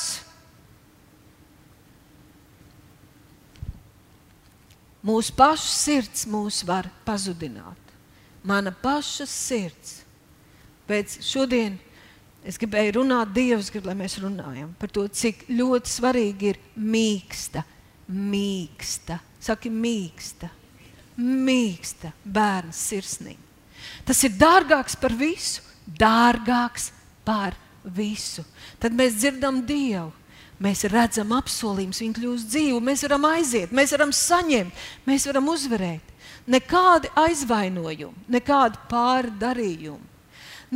[5.02, 7.78] Mūsu pašu sirds mūs var pazudināt.
[8.46, 10.00] Mana paša sirds.
[10.86, 11.78] Pēc šodien
[12.46, 17.62] es gribēju runāt, Dievs grib, lai mēs runājam par to, cik ļoti svarīgi ir mīksta,
[18.10, 20.50] mīksta, saki mīksta,
[21.22, 23.50] mīksta bērns sirsniņa.
[24.06, 26.90] Tas ir dārgāks par visu, dārgāks
[27.24, 28.44] par visu.
[28.82, 30.12] Tad mēs dzirdam Dievu.
[30.62, 36.12] Mēs redzam apsolījumus, viņi kļūst dzīvi, mēs varam aiziet, mēs varam saņemt, mēs varam uzvarēt.
[36.46, 40.06] Nekādi aizvainojumi, nekādi pārdarījumi,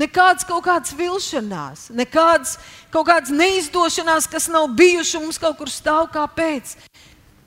[0.03, 2.57] nekādas kaut kādas vilšanās, nekādas
[2.91, 6.75] kaut kādas neizdošanās, kas nav bijušas mums kaut kur stāv kāpēc.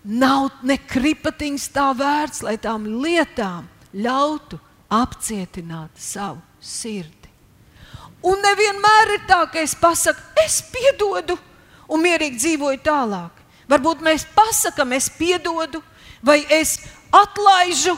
[0.04, 4.62] Nav ne kripatiņas tā vērts, lai tām lietām ļautu
[4.96, 7.19] apcietināt savu sirdi.
[8.26, 11.38] Un nevienmēr ir tā, ka es pasaku, es piedodu,
[11.90, 13.36] un mierīgi dzīvoju tālāk.
[13.70, 15.82] Varbūt mēs pasakām, es piedodu,
[16.26, 16.80] vai es
[17.16, 17.96] atlaižu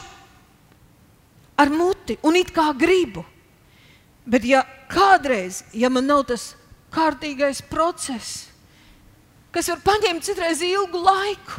[1.58, 3.24] ar muti un it kā gribu.
[4.22, 6.52] Bet, ja kādreiz, ja man nav tas
[6.94, 8.46] kārtīgais process,
[9.52, 11.58] kas var paņemt citreiz ilgu laiku,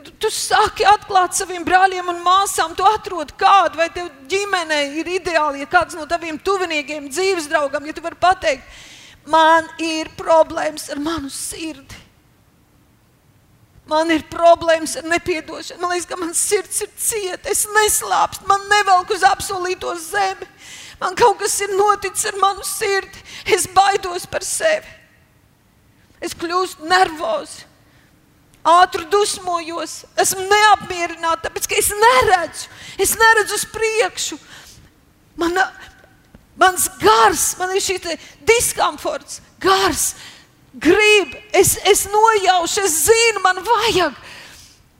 [0.00, 5.62] tu, sāki atklāt saviem brāļiem un māsām, tu atrod kādu, vai tev ģimenē ir ideāli,
[5.62, 8.82] ja kāds no taviem tuviniekiem, dzīves draugam, ja tu vari pateikt,
[9.30, 12.02] man ir problēmas ar manu sirdi.
[13.86, 15.78] Man ir problēmas ar nepiedošanu.
[15.78, 20.48] Man liekas, ka mans sirds ir cieta, es neslāpstu, man nevelk uz apsolīto zemi.
[20.98, 23.22] Man kaut kas ir noticis ar manu sirdi.
[23.54, 24.90] Es baidos par sevi.
[26.24, 27.60] Es kļūstu nervozs,
[28.66, 32.70] ātri dusmojos, esmu neapmierināta, tāpēc ka es neredzu,
[33.02, 34.38] es neredzu uz priekšu.
[35.38, 35.58] Man,
[36.58, 38.16] mans gars, man ir šis
[38.48, 40.14] diskomforts, gars
[40.80, 44.16] grib, es, es nojaušu, es zinu, man vajag.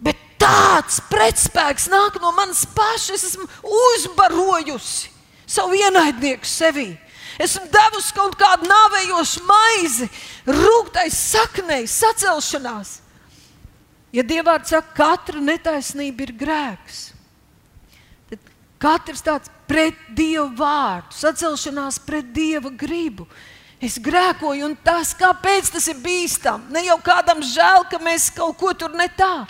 [0.05, 3.23] Bet tāds pretspēks nāk no manas pašas.
[3.23, 5.13] Es esmu uzbarojusi
[5.47, 6.91] savu ienaidnieku sevī.
[7.43, 10.07] Esmu devusi kaut kādu nāvējošu maizi,
[10.49, 13.01] rūktai saknei, sacelšanās.
[14.17, 17.03] Ja Dievs saka, ka katra netaisnība ir grēks,
[18.31, 18.49] tad
[18.81, 23.29] katrs tāds pret Dieva vārdu, sacelšanās pret Dieva gribu
[23.77, 26.73] Es grēkoju, un tas, kāpēc tas ir bīstami?
[26.73, 29.45] Ne jau kādam žēl, ka mēs kaut ko tur ne tā.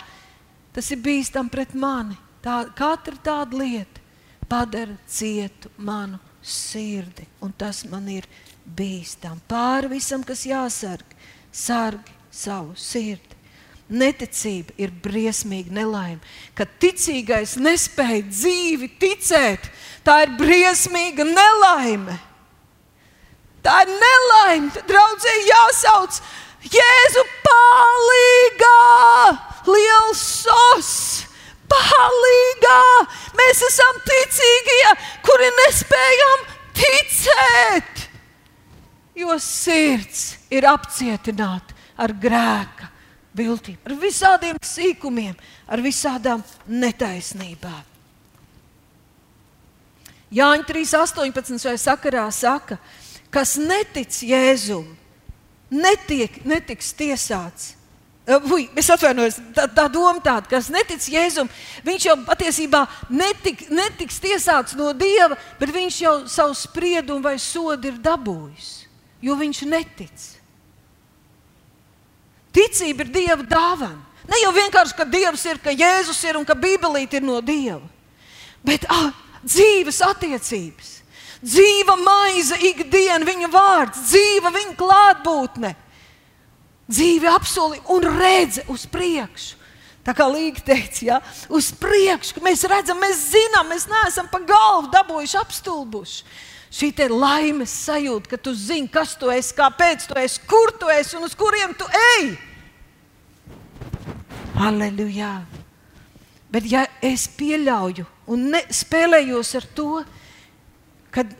[0.75, 2.17] Tas ir bīstami pret mani.
[2.43, 4.03] Tā, katra tāda lieta
[4.47, 8.27] padara cietu manu sirdi, un tas man ir
[8.63, 9.41] bīstami.
[9.47, 11.15] Pāri visam, kas jāsarg,
[11.51, 13.36] sargi savu sirdi.
[13.87, 16.19] Neticība ir briesmīga nelaime.
[16.57, 19.69] Kad ticīgais nespēja dzīvi ticēt,
[20.03, 22.17] tā ir briesmīga nelaime.
[23.63, 24.83] Tā ir nelaime.
[24.89, 26.19] Draudzē jāsauc
[26.67, 28.73] Jēzu palīgā,
[29.71, 30.91] liels sos.
[31.71, 32.81] Palīgā!
[33.39, 34.91] Mēs esam ticīgie,
[35.23, 36.45] kuri nespējam
[36.75, 38.03] ticēt,
[39.19, 42.91] jo sirds ir apcietināta ar grēka
[43.37, 45.35] viltīm, ar visādiem sīkumiem,
[45.67, 47.83] ar visādām netaisnībām.
[50.33, 51.61] Jāņa 3.18.
[51.63, 54.85] šajā sakarā saka, ka kas netic Jēzum,
[55.71, 57.73] netiek, netiks tiesāts.
[58.43, 61.47] Vui, es atvainojos, tā, tā doma tāda, kas netic Jēzum,
[61.87, 67.87] viņš jau patiesībā netik, netiks tiesāts no Dieva, bet viņš jau savu spriedumu vai sodu
[67.87, 68.71] ir dabūjis,
[69.23, 70.25] jo viņš netic.
[72.57, 74.01] Ticība ir Dieva dāvana.
[74.27, 77.83] Ne jau vienkārši, ka Dievs ir, ka Jēzus ir un ka Bībelīte ir no Dieva,
[78.65, 79.11] bet ah,
[79.45, 80.97] dzīves attiecības
[81.43, 85.73] dzīva maize ikdiena, viņa vārds, dzīva viņa klātbūtne,
[86.89, 89.55] dzīve apsoli un redze uz priekšu.
[90.07, 91.15] Tā kā Līga teica, ja,
[91.51, 96.21] uz priekšu, mēs redzam, mēs zinām, mēs neesam pa galvu dabūjuši apstulbuši.
[96.77, 100.87] Šī ir laimes sajūta, ka tu zini, kas tu esi, kāpēc tu esi, kur tu
[100.91, 101.87] esi un uz kuriem tu
[102.19, 102.37] ej.
[104.57, 105.45] Aleluja!
[106.49, 109.89] Bet, ja es pieļauju un ne, spēlējos ar to,
[111.13, 111.33] kad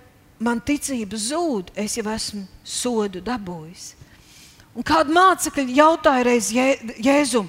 [0.43, 3.93] man ticība zūd, es jau esmu sodu dabūjis.
[4.77, 6.67] Un kāda mācekļa jautāja reiz Jē,
[7.01, 7.47] Jēzum,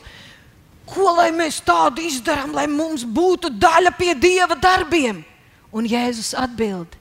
[0.88, 5.20] ko lai mēs tādu izdarām, lai mums būtu daļa pie Dieva darbiem?
[5.68, 6.96] Un Jēzus atbild,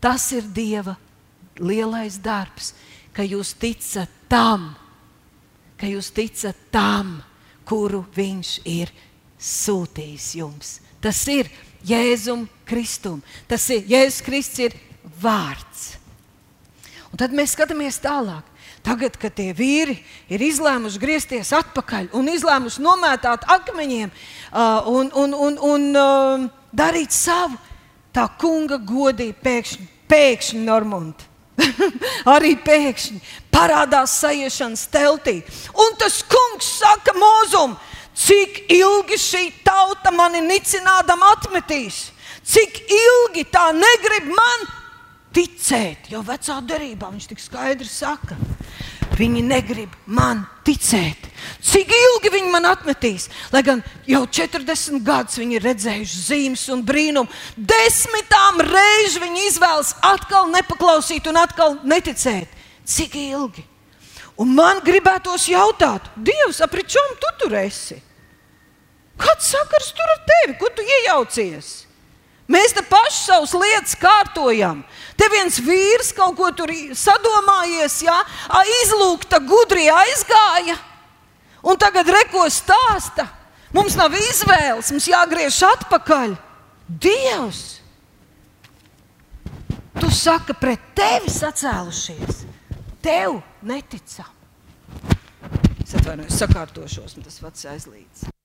[0.00, 0.96] tas ir Dieva
[1.60, 2.72] lielais darbs,
[3.12, 4.70] ka jūs ticat tam,
[5.76, 7.18] ka jūs ticat tam,
[7.68, 8.92] kuru Viņš ir
[9.42, 10.76] sūtījis jums.
[11.02, 11.50] Tas ir
[11.86, 13.22] Jēzum Kristum.
[13.48, 14.76] Tas ir Jēzus Kristus ir
[15.22, 15.94] vārds.
[17.12, 18.44] Un tad mēs skatāmies tālāk.
[18.86, 19.96] Tagad, kad tie vīri
[20.30, 27.14] ir izlēmuši griezties atpakaļ un izlēmuši nomētāt akmeņiem uh, un, un, un, un uh, darīt
[27.14, 27.58] savu,
[28.14, 31.26] tā kunga godīja pēkšņi, pēkšņi Normunda.
[32.36, 33.20] Arī pēkšņi
[33.52, 35.40] parādās sajiešanas teltī.
[35.72, 37.76] Un tas kungs saka mūzum,
[38.16, 42.06] Cik ilgi šī tauta mani nicinādam atmetīs?
[42.46, 44.64] Cik ilgi tā negrib man
[45.36, 46.08] ticēt?
[46.08, 48.38] Jau vecā derībā viņš tik skaidri saka.
[49.16, 51.30] Viņi negrib man ticēt.
[51.64, 53.30] Cik ilgi viņi man atmetīs?
[53.52, 59.94] Lai gan jau 40 gadus viņi ir redzējuši zīmes un brīnumu, desmitām reizes viņi izvēlas
[60.04, 62.52] atkal nepaklausīt un atkal neticēt.
[62.84, 63.64] Cik ilgi?
[64.36, 67.96] Un man gribētos jautāt, Dievs, ap čom tu tur esi?
[69.16, 70.58] Kāds sakars tur ar tevi?
[70.60, 71.85] Kur tu iejaucies?
[72.46, 74.84] Mēs te paši savus lietas kārtojam.
[75.18, 78.20] Te viens vīrs kaut ko tur sadomājies, ja?
[78.82, 80.76] izlūgta gudri aizgāja,
[81.66, 83.26] un tagad reko stāsta.
[83.74, 86.36] Mums nav izvēles, mums jāgriež atpakaļ.
[86.86, 87.64] Dievs!
[89.96, 92.44] Tu saki, pret tevi sacēlušies.
[93.02, 94.30] Tev neticam.
[95.82, 98.35] Es atvainojos, sakārtošos, un tas pats aizlīdz.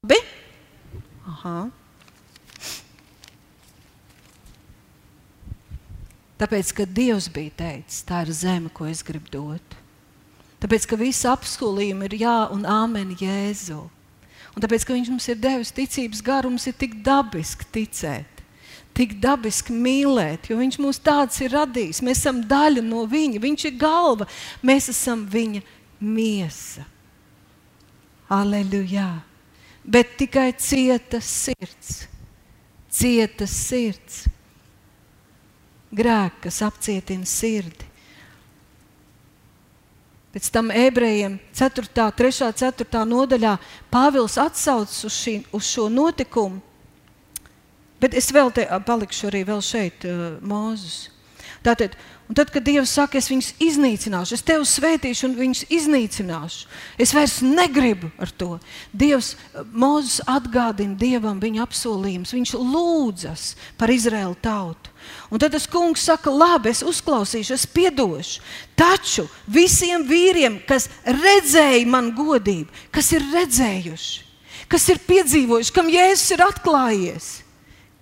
[0.00, 0.16] Labi?
[1.28, 1.68] Aha.
[6.40, 9.76] Tāpēc, ka Dievs bija teicis, tā ir zeme, ko es gribu dot.
[10.64, 13.82] Tāpēc, ka visi apsolījumi ir jā un āmen Jēzu.
[14.56, 18.40] Un tāpēc, ka Viņš mums ir devis ticības garu, mums ir tik dabiski ticēt,
[18.96, 22.00] tik dabiski mīlēt, jo Viņš mūs tāds ir radījis.
[22.00, 24.24] Mēs esam daļa no Viņa, Viņš ir galva,
[24.64, 25.60] mēs esam Viņa
[26.00, 26.88] miesa.
[28.32, 29.29] Aleluja!
[29.84, 32.06] Bet tikai cieta sirds.
[32.90, 34.24] Cieta sirds.
[35.90, 37.90] Grēks, kas apcietina sirdi.
[40.30, 41.88] Pēc tam ebrejiem 4.
[42.14, 42.52] 3.
[42.54, 43.04] 4.
[43.10, 43.56] nodaļā
[43.90, 46.60] Pāvils atsaucas uz, šī, uz šo notikumu.
[48.00, 51.10] Bet es vēl te palikšu arī vēl šeit, uh, Mūzus.
[51.60, 51.92] Tātad,
[52.32, 56.68] tad, kad Dievs saka, es viņus iznīcināšu, es tevi svētīšu un viņus iznīcināšu,
[57.00, 58.54] es vairs negribu ar to.
[58.96, 59.34] Dievs,
[59.72, 63.44] Mozus atgādina Dievam viņa apsolījumus, viņš lūdzas
[63.80, 64.94] par Izraēlu tautu.
[65.28, 68.40] Un tad tas kungs saka, labi, es uzklausīšu, es piedošu.
[68.78, 74.26] Taču visiem vīriem, kas redzēja man godību, kas ir redzējuši,
[74.70, 77.30] kas ir piedzīvojuši, kam Jēzus ir atklājies,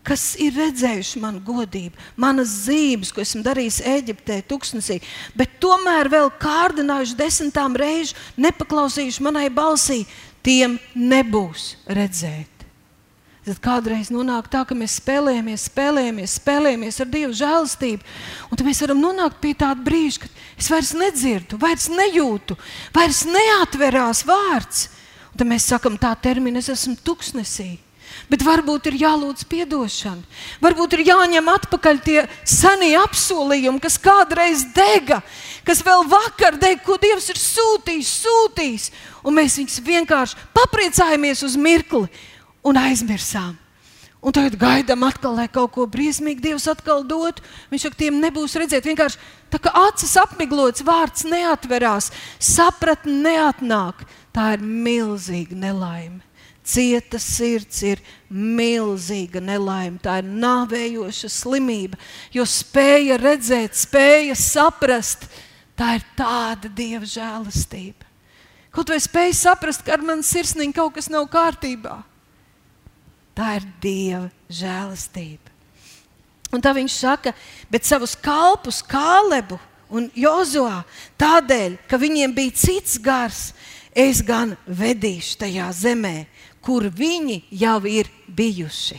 [0.09, 5.01] kas ir redzējuši manu godību, manas zīmes, ko esmu darījis Eģiptē, Tuksnesī,
[5.37, 10.05] bet tomēr vēl kārdinājuši desmitām reižu, nepaklausījuši manai balsī,
[10.45, 12.55] tiem nebūs redzēt.
[13.49, 18.05] Tad kādreiz nonāk tā, ka mēs spēlējamies, spēlējamies, spēlējamies ar Dieva žēlastību.
[18.51, 22.59] Un tad mēs varam nonākt pie tāda brīža, kad es vairs nedzirdu, vairs nejūtu,
[22.93, 24.89] vairs neatverās vārds.
[25.33, 27.79] Un tad mēs sakam, tā termina, es esmu tuksnesī.
[28.29, 30.21] Bet varbūt ir jālūdz atdošana.
[30.61, 35.23] Varbūt ir jāņem atpakaļ tie senie apsolījumi, kas kādreiz dega,
[35.65, 38.91] kas vēl vakar dega, ko Dievs ir sūtījis, sūtījis.
[39.25, 42.05] Un mēs viņus vienkārši papriecājamies uz mirkli
[42.69, 43.57] un aizmirsām.
[44.19, 47.45] Un tagad gaidām atkal, lai kaut ko briesmīgu Dievs atkal dotu.
[47.71, 48.89] Viņš saka, tiem nebūs redzēt.
[48.91, 49.21] Vienkārši
[49.53, 52.11] tā kā acis apmiglots, vārds neatverās,
[52.43, 54.03] sapratne neatnāk.
[54.35, 56.21] Tā ir milzīga nelaime.
[56.69, 61.97] Cieta sirds ir milzīga nelaime, tā ir nāvējoša slimība,
[62.35, 65.25] jo spēja redzēt, spēja saprast,
[65.79, 68.05] tā ir tāda dieva žēlastība.
[68.75, 71.97] Kaut vai spēja saprast, ka ar mani sirsniņu kaut kas nav kārtībā.
[73.39, 75.55] Tā ir dieva žēlastība.
[76.53, 77.33] Un tā viņš saka,
[77.73, 79.59] bet savus kalpus, Kālebu
[79.93, 80.83] un Jozoā,
[81.21, 83.53] tādēļ, ka viņiem bija cits gars,
[83.93, 86.17] es gan vedīšu tajā zemē,
[86.69, 88.99] kur viņi jau ir bijuši.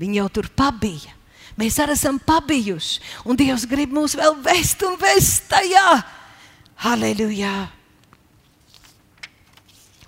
[0.00, 1.12] Viņi jau tur pabija.
[1.56, 6.00] Mēs arī esam pabijuši, un Dievs grib mūs vēl vest un vest tajā.
[6.84, 7.68] Halleluja!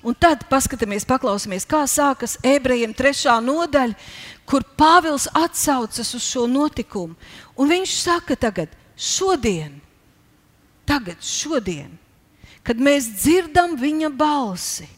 [0.05, 3.97] Un tad paskatāmies, paklausāmies, kā sākas ebrejiem trešā nodaļa,
[4.49, 7.17] kur Pāvils atsaucas uz šo notikumu.
[7.59, 9.81] Un viņš saka, tagad, šodien,
[10.89, 11.97] tagad, šodien,
[12.65, 14.89] kad mēs dzirdam viņa balsi,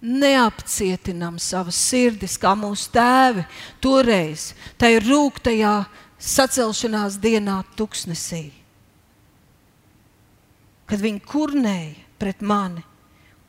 [0.00, 3.44] neapcietinām savas sirdis, kā mūsu tēvi
[3.84, 5.74] toreiz, tajā rūktajā
[6.20, 8.48] sacelšanās dienā, tuksnesī.
[10.88, 12.82] Kad viņi kurnēja pret mani,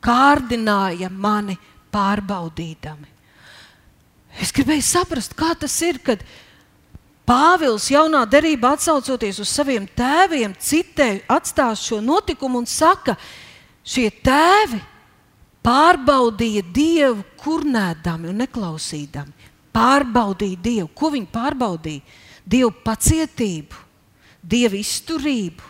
[0.03, 1.57] kārdināja mani
[1.91, 3.09] pārbaudīdami.
[4.39, 6.23] Es gribēju saprast, kā tas ir, kad
[7.27, 13.13] Pāvils jaunā derībā atsaucoties uz saviem tēviem, citē atstās šo notikumu un saka,
[13.87, 14.81] šie tēvi
[15.65, 19.49] pārbaudīja Dievu, kurnēdami un neklausīdami.
[19.71, 20.89] Pārbaudīja Dievu.
[20.95, 22.19] Ko viņi pārbaudīja?
[22.51, 23.77] Dievu pacietību,
[24.41, 25.67] Dievu izturību,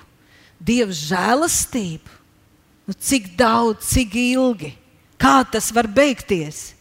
[0.62, 2.20] Dievu žēlastību.
[2.88, 4.72] Nu, cik daudz, cik ilgi,
[5.22, 6.72] kā tas var beigties?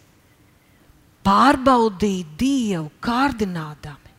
[1.26, 4.14] Pārbaudīt Dievu, kārdinādami.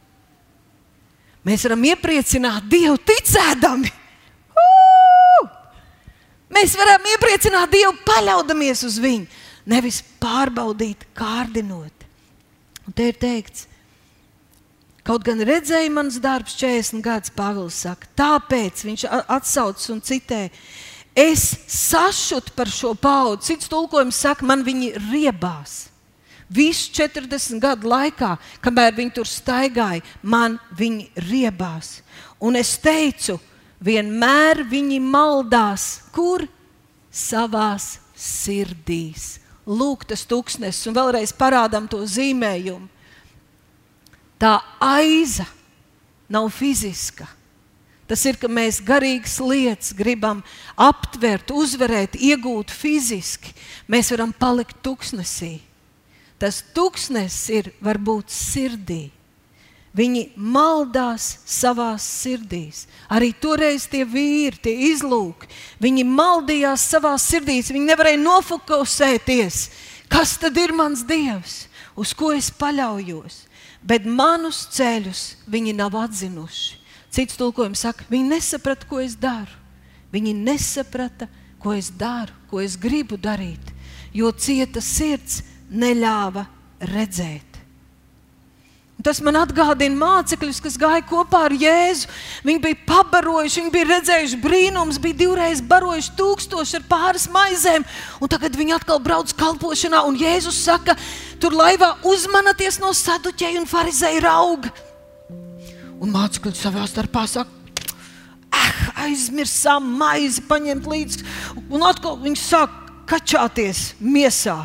[1.47, 3.89] Mēs varam iepriecināt Dievu ticēdami.
[6.61, 9.25] Mēs varam iepriecināt Dievu, paļaudamies uz viņu,
[9.65, 12.05] nevis pārbaudīt, kārdinot.
[12.85, 13.63] Un te ir teikts,
[15.01, 20.43] kaut gan redzēja mans darbs 40 gadus, Pāvils saka, tāpēc viņš atsaucas un citē.
[21.17, 23.55] Es sašutu par šo paudzi.
[23.55, 25.87] Cits tulkojums saka, man viņi riebās.
[26.45, 32.03] Visu 40 gadu laikā, kamēr viņi tur staigāja, man viņi riebās.
[32.37, 33.41] Un es teicu,
[33.81, 36.45] vienmēr viņi maldās, kur
[37.11, 39.39] savās sirdīs.
[39.67, 42.87] Lūk, tas tūkstnesis, un vēlreiz parādām to zīmējumu.
[44.41, 45.45] Tā aiza
[46.31, 47.27] nav fiziska.
[48.09, 50.41] Tas ir, ka mēs garīgas lietas gribam
[50.75, 53.53] aptvert, uzvarēt, iegūt fiziski.
[53.87, 55.61] Mēs varam palikt tuksnesī.
[56.41, 59.11] Tas tuksnesis ir varbūt sirdī.
[59.91, 62.85] Viņi maldās savā sirdīs.
[63.11, 65.49] Arī toreiz tie vīri, tie izlūki,
[65.83, 67.73] viņi maldījās savā sirdīs.
[67.75, 69.57] Viņi nevarēja nofokusēties,
[70.11, 71.65] kas tad ir mans dievs,
[71.99, 73.43] uz ko es paļaujos.
[73.83, 76.77] Bet manus ceļus viņi nav atzinuši.
[77.11, 79.51] Cits tulkojums saka, viņi nesaprata, ko es daru.
[80.13, 81.27] Viņi nesaprata,
[81.59, 83.71] ko es daru, ko es gribu darīt,
[84.15, 86.45] jo cieta sirds neļāva
[86.91, 87.50] redzēt.
[89.01, 92.09] Tas man atgādina mācekļus, kas gāja kopā ar Jēzu.
[92.45, 97.85] Viņi bija pabarojuši, viņi bija redzējuši brīnumus, bija divreiz barojuši tūkstoši ar pāris maizēm,
[98.21, 100.03] un tagad viņi atkal brauc kalpošanā.
[100.05, 100.93] Un Jēzus saka,
[101.41, 104.73] tur laivā uzmanieties no saduķēju un farizēju rauga.
[106.01, 107.49] Un mācekļi savā starpā saka,
[108.53, 111.25] ah, aizmirsām maizi paņemt līdzi.
[111.71, 112.77] Un atkal viņi sāk
[113.09, 114.59] kačāties miesā.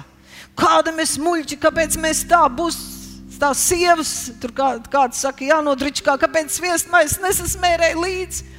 [0.57, 2.96] Kāda mēs muļķi, kāpēc mēs tā būsim?
[3.41, 4.13] Tās sievas,
[4.43, 8.53] tur kā, kāds saka, jānodriķ, kā, kāpēc sviestmais nesasmērēja līdzi.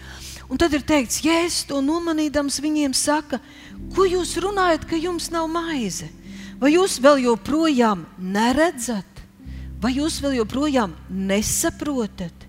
[0.48, 3.42] Un tad ir teikts, Jēzus to nomanīdams viņiem saka,
[3.96, 6.08] ko jūs runājat, ka jums nav maize?
[6.58, 9.24] Vai jūs vēl joprojām neredzat,
[9.84, 12.48] vai jūs vēl joprojām nesaprotat?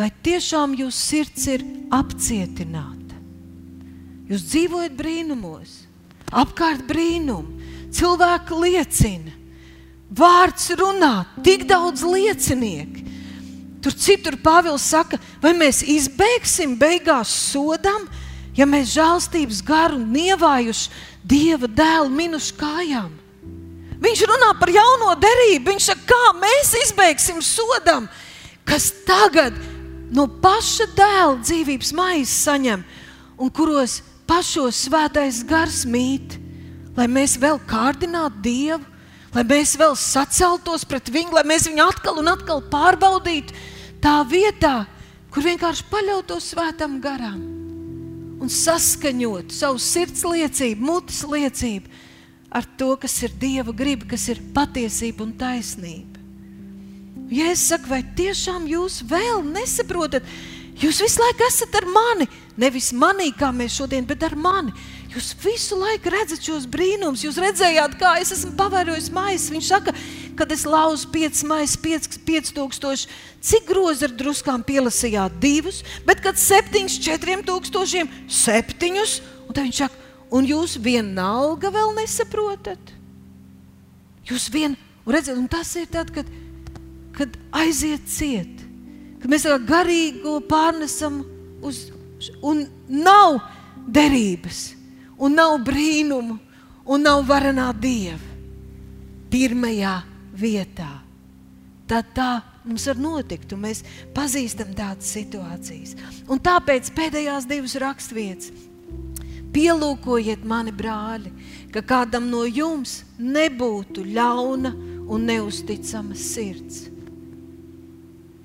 [0.00, 3.18] vai tiešām jūsu sirds ir apcietināta.
[4.30, 5.74] Jūs dzīvojat brīnumos,
[6.30, 7.58] apkārt brīnumu,
[7.92, 9.34] cilvēki liecina,
[10.10, 13.06] vārds runā, tik daudz liecinieku.
[13.80, 18.04] Tur citur Pāvils saka, vai mēs izbeigsim beigās sodam,
[18.56, 23.10] ja mēs žēlstības garu nievājuši Dieva dēlu minušu kājām.
[24.00, 25.68] Viņš runā par jauno derību.
[25.68, 28.08] Viņš saka, kā mēs izbeigsim sodam,
[28.64, 29.56] kas tagad
[30.10, 32.84] no paša dēla dzīvības maizes saņem,
[33.36, 36.38] un kuros pašos svētais gars mīt,
[36.96, 38.89] lai mēs vēl kārdinātu Dievu,
[39.34, 43.54] lai mēs vēl saceltos pret viņu, lai mēs viņu atkal un atkal pārbaudītu
[44.02, 44.84] tā vietā,
[45.30, 47.40] kur vienkārši paļautos svētam garam
[48.40, 52.00] un saskaņot savu sirds liecību, mutes liecību
[52.50, 56.18] ar to, kas ir Dieva griba, kas ir patiesība un taisnība.
[57.30, 60.26] Jēzus saka, vai tiešām jūs vēl nesaprotat?
[60.80, 62.26] Jūs visu laiku esat ar mani.
[62.58, 64.72] Nevis manī, kā mēs šodien, bet ar mani.
[65.10, 67.24] Jūs visu laiku redzat šos brīnumus.
[67.24, 69.54] Jūs redzējāt, kā es esmu pavērojis maisu.
[69.56, 69.94] Viņš saka,
[70.38, 73.08] kad es lauzu 5 maisu, 5000,
[73.42, 75.40] cik grozi ar druskām pielasījāt?
[75.42, 79.02] Divus, bet kad 7, 4000, 7.
[79.48, 82.94] Un tad viņš saka, un jūs vienalga vēl nesaprotat.
[84.30, 84.78] Jūs vien,
[85.10, 86.28] redzat, un tas ir tad, kad
[87.20, 88.62] kad aiziet ciet,
[89.20, 91.20] kad mēs garīgo pārnesam
[91.60, 91.90] uz,
[92.40, 93.40] un nav
[93.92, 94.70] derības,
[95.20, 96.38] un nav brīnumu,
[96.90, 98.30] un nav varenā dieva
[99.30, 100.00] pirmajā
[100.34, 100.90] vietā.
[101.90, 102.30] Tad tā
[102.64, 103.82] mums var notikt, un mēs
[104.14, 105.96] pazīstam tādas situācijas.
[106.30, 108.50] Un tāpēc pēdējās divas raksturvietas.
[109.50, 111.32] Pielūkojiet mani, brāļi,
[111.74, 114.70] ka kādam no jums nebūtu ļauna
[115.10, 116.84] un neusticama sirds.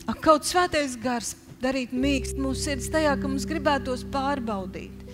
[0.10, 5.05] Ak, kaut svētais gars darīt mīkst mūsu sirds tajā, ka mums gribētos pārbaudīt,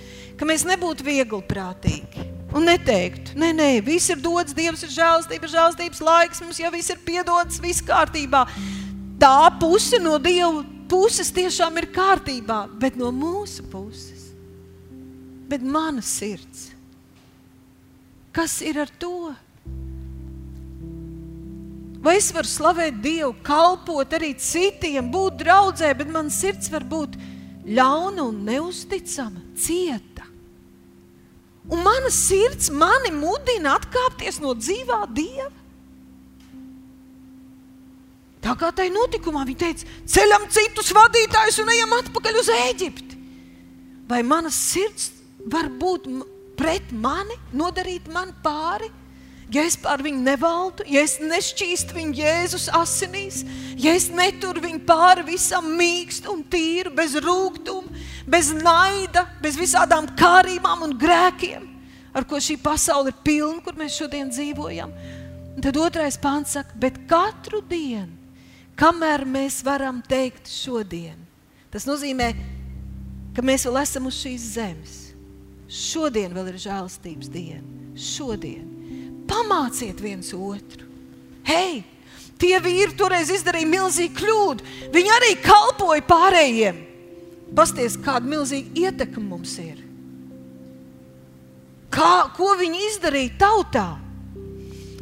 [0.42, 2.24] ka mēs nebūtu viegli prātīgi.
[2.58, 6.92] Un neteiktu, nē, nē, viss ir dots, Dievs ir žēlstība, žēlstības laiks, mums jau viss
[6.92, 8.42] ir piedots, viss kārtībā.
[9.22, 14.34] Tā puse no Dieva puses tiešām ir kārtībā, bet no mūsu puses.
[15.48, 16.72] Bet mana sirds,
[18.36, 19.32] kas ir ar to?
[22.02, 27.20] Vai es varu slavēt Dievu, kalpot arī citiem, būt draudzē, bet man sirds var būt
[27.70, 30.11] ļauna un neusticama, cieta.
[31.70, 35.52] Un mana sirds mani mudina atkāpties no dzīvā Dieva.
[38.42, 43.20] Tā kā tajā notikumā viņa teica, ceļam citus vadītājus un ejam atpakaļ uz Eģipti.
[44.10, 45.12] Vai mana sirds
[45.46, 46.10] var būt
[46.58, 48.90] pret mani, nodarīt man pāri?
[49.52, 53.42] ja es par viņu nevaldu, ja es nešķīstu viņu Jēzus asinīs,
[53.80, 57.92] ja es neturu viņu pāri visam mīkstu un tīru, bez rūgtuma,
[58.32, 61.68] bez naida, bez visādām kārībām un grēkiem,
[62.16, 64.94] ar ko šī pasaule ir pilna, kur mēs šodien dzīvojam.
[65.52, 68.16] Un tad otrais pāns saka, bet katru dienu,
[68.80, 71.20] kamēr mēs varam teikt šodien,
[71.74, 72.32] tas nozīmē,
[73.36, 74.98] ka mēs vēl esam uz šīs zemes.
[75.72, 77.64] Šodien vēl ir žēlastības diena.
[77.96, 78.68] Šodien.
[79.28, 80.88] Pamāciet viens otru.
[81.48, 81.80] Hei,
[82.40, 84.66] tie vīri toreiz izdarīja milzīgu kļūdu.
[84.92, 86.82] Viņi arī kalpoja pārējiem.
[87.56, 89.82] Pasties, kāda milzīga ietekme mums ir.
[91.92, 93.88] Kā, ko viņi izdarīja tautā?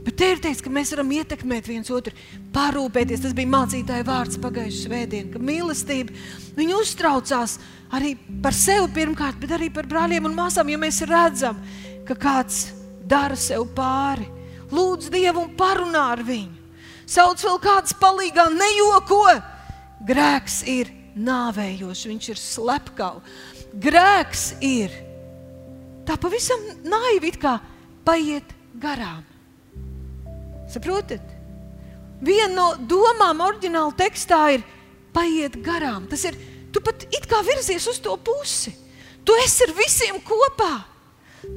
[0.02, 2.16] Bet te ir teikts, ka mēs varam ietekmēt viens otru,
[2.56, 3.22] parūpēties.
[3.22, 6.16] Tas bija mācītāja vārds pagājušajā svētdienā, ka mīlestība
[6.58, 7.58] viņa uztraucās
[7.94, 10.72] arī par sevi pirmkārt, bet arī par brāļiem un māsām.
[10.74, 11.60] Ja mēs redzam,
[12.08, 12.72] ka kāds
[13.06, 14.26] dara sev pāri,
[14.74, 16.58] lūdz Dievu un parunā ar viņu.
[17.10, 19.24] Sauc vēl kāds palīgā, nejoko.
[20.10, 23.40] Grēks ir nāvējošs, viņš ir slepkavs.
[23.80, 24.94] Grēks ir
[26.08, 27.60] tā pavisam naivi, kā
[28.06, 29.26] paiet garām.
[30.70, 31.24] Saprotat?
[32.22, 34.66] Viena no domām oriģināla tekstā ir
[35.16, 36.06] paiet garām.
[36.10, 36.38] Tas ir,
[36.74, 38.74] tu pat it kā virzies uz to pusi.
[39.26, 40.74] Tu esi ar visiem kopā.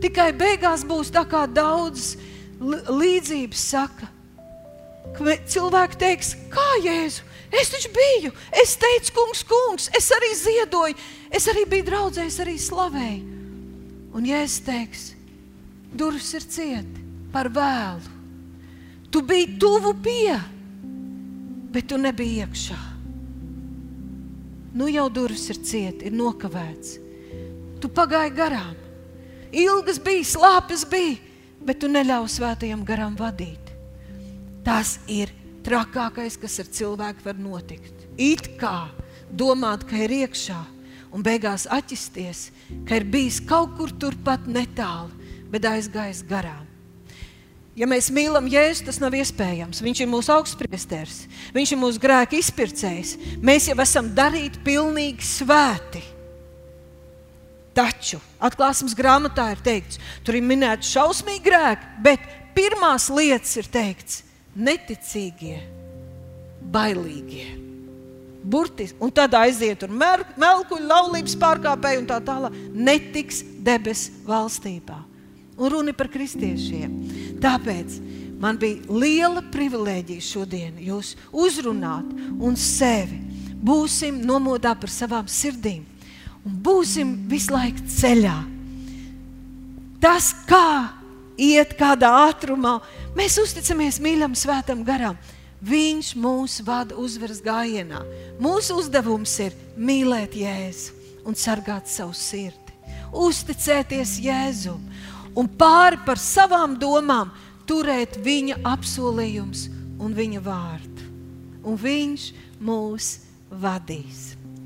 [0.03, 2.15] Tikai beigās būs tā kā daudz
[2.63, 4.09] līdzības saka.
[5.19, 7.27] Cilvēki teiks, kā Jēzu,
[7.61, 8.33] es taču biju,
[8.63, 10.97] es teicu, kungs, kungs, es arī ziedoju,
[11.31, 13.41] es arī biju draudzē, es arī slavēju.
[14.13, 15.05] Un Jēzus teiks,
[15.93, 18.21] durvis ir cieti par vēlu.
[19.13, 20.37] Tu biji tuvu pie,
[21.73, 22.81] bet tu nebiji iekšā.
[24.73, 26.97] Nu jau durvis ir cieti, ir nokavēts.
[27.81, 28.77] Tu pagāji garām.
[29.53, 31.19] Ilgas bija, slāpes bija,
[31.61, 33.73] bet tu neļauj svētajam garam vadīt.
[34.65, 35.33] Tas ir
[35.67, 38.07] trakākais, kas ar cilvēku var notikt.
[38.19, 38.91] It kā
[39.33, 40.59] domāt, ka ir iekšā,
[41.13, 42.51] un beigās atķisties,
[42.89, 45.13] ka ir bijis kaut kur turpat netālu,
[45.53, 46.69] bet aizgājis garām.
[47.73, 49.81] Ja mēs mīlam Jēzu, tas nav iespējams.
[49.81, 51.23] Viņš ir mūsu augstpriesteris,
[51.57, 53.15] viņš ir mūsu grēka izpircējs.
[53.41, 56.03] Mēs jau esam darīti pilnīgi svēti.
[57.73, 64.21] Taču atklāsmes grāmatā ir teikts, tur ir minēti šausmīgi grēki, bet pirmās lietas ir teikts-
[64.57, 65.59] neticīgie,
[66.73, 67.49] bailīgie.
[68.43, 72.57] Burtiski, un tad aiziet tur melkuļu, laulības pārkāpēji un tā tālāk.
[72.75, 74.99] Netiks debesu valstībā
[75.57, 76.97] un runa par kristiešiem.
[77.43, 78.01] Tāpēc
[78.43, 82.09] man bija liela privilēģija šodien jūs uzrunāt
[82.43, 83.21] un sevi.
[83.63, 85.85] Būsim nomodā par savām sirdīm
[86.43, 88.35] un būsim visu laiku ceļā.
[90.03, 90.91] Tas, kā
[91.39, 92.81] iet kādā ātrumā,
[93.17, 95.19] mēs uzticamies mīļam, svētam garam.
[95.63, 98.01] Viņš mūs vada uzvaras gājienā.
[98.43, 100.99] Mūsu uzdevums ir mīlēt Jēzu
[101.29, 102.75] un sargāt savu sirdi.
[103.13, 104.83] Uzticēties Jēzum
[105.39, 107.31] un pāri par savām domām
[107.69, 109.69] turēt viņa apsolījums
[110.03, 111.11] un viņa vārdu.
[111.63, 113.15] Un viņš mūs
[113.63, 114.32] vadīs.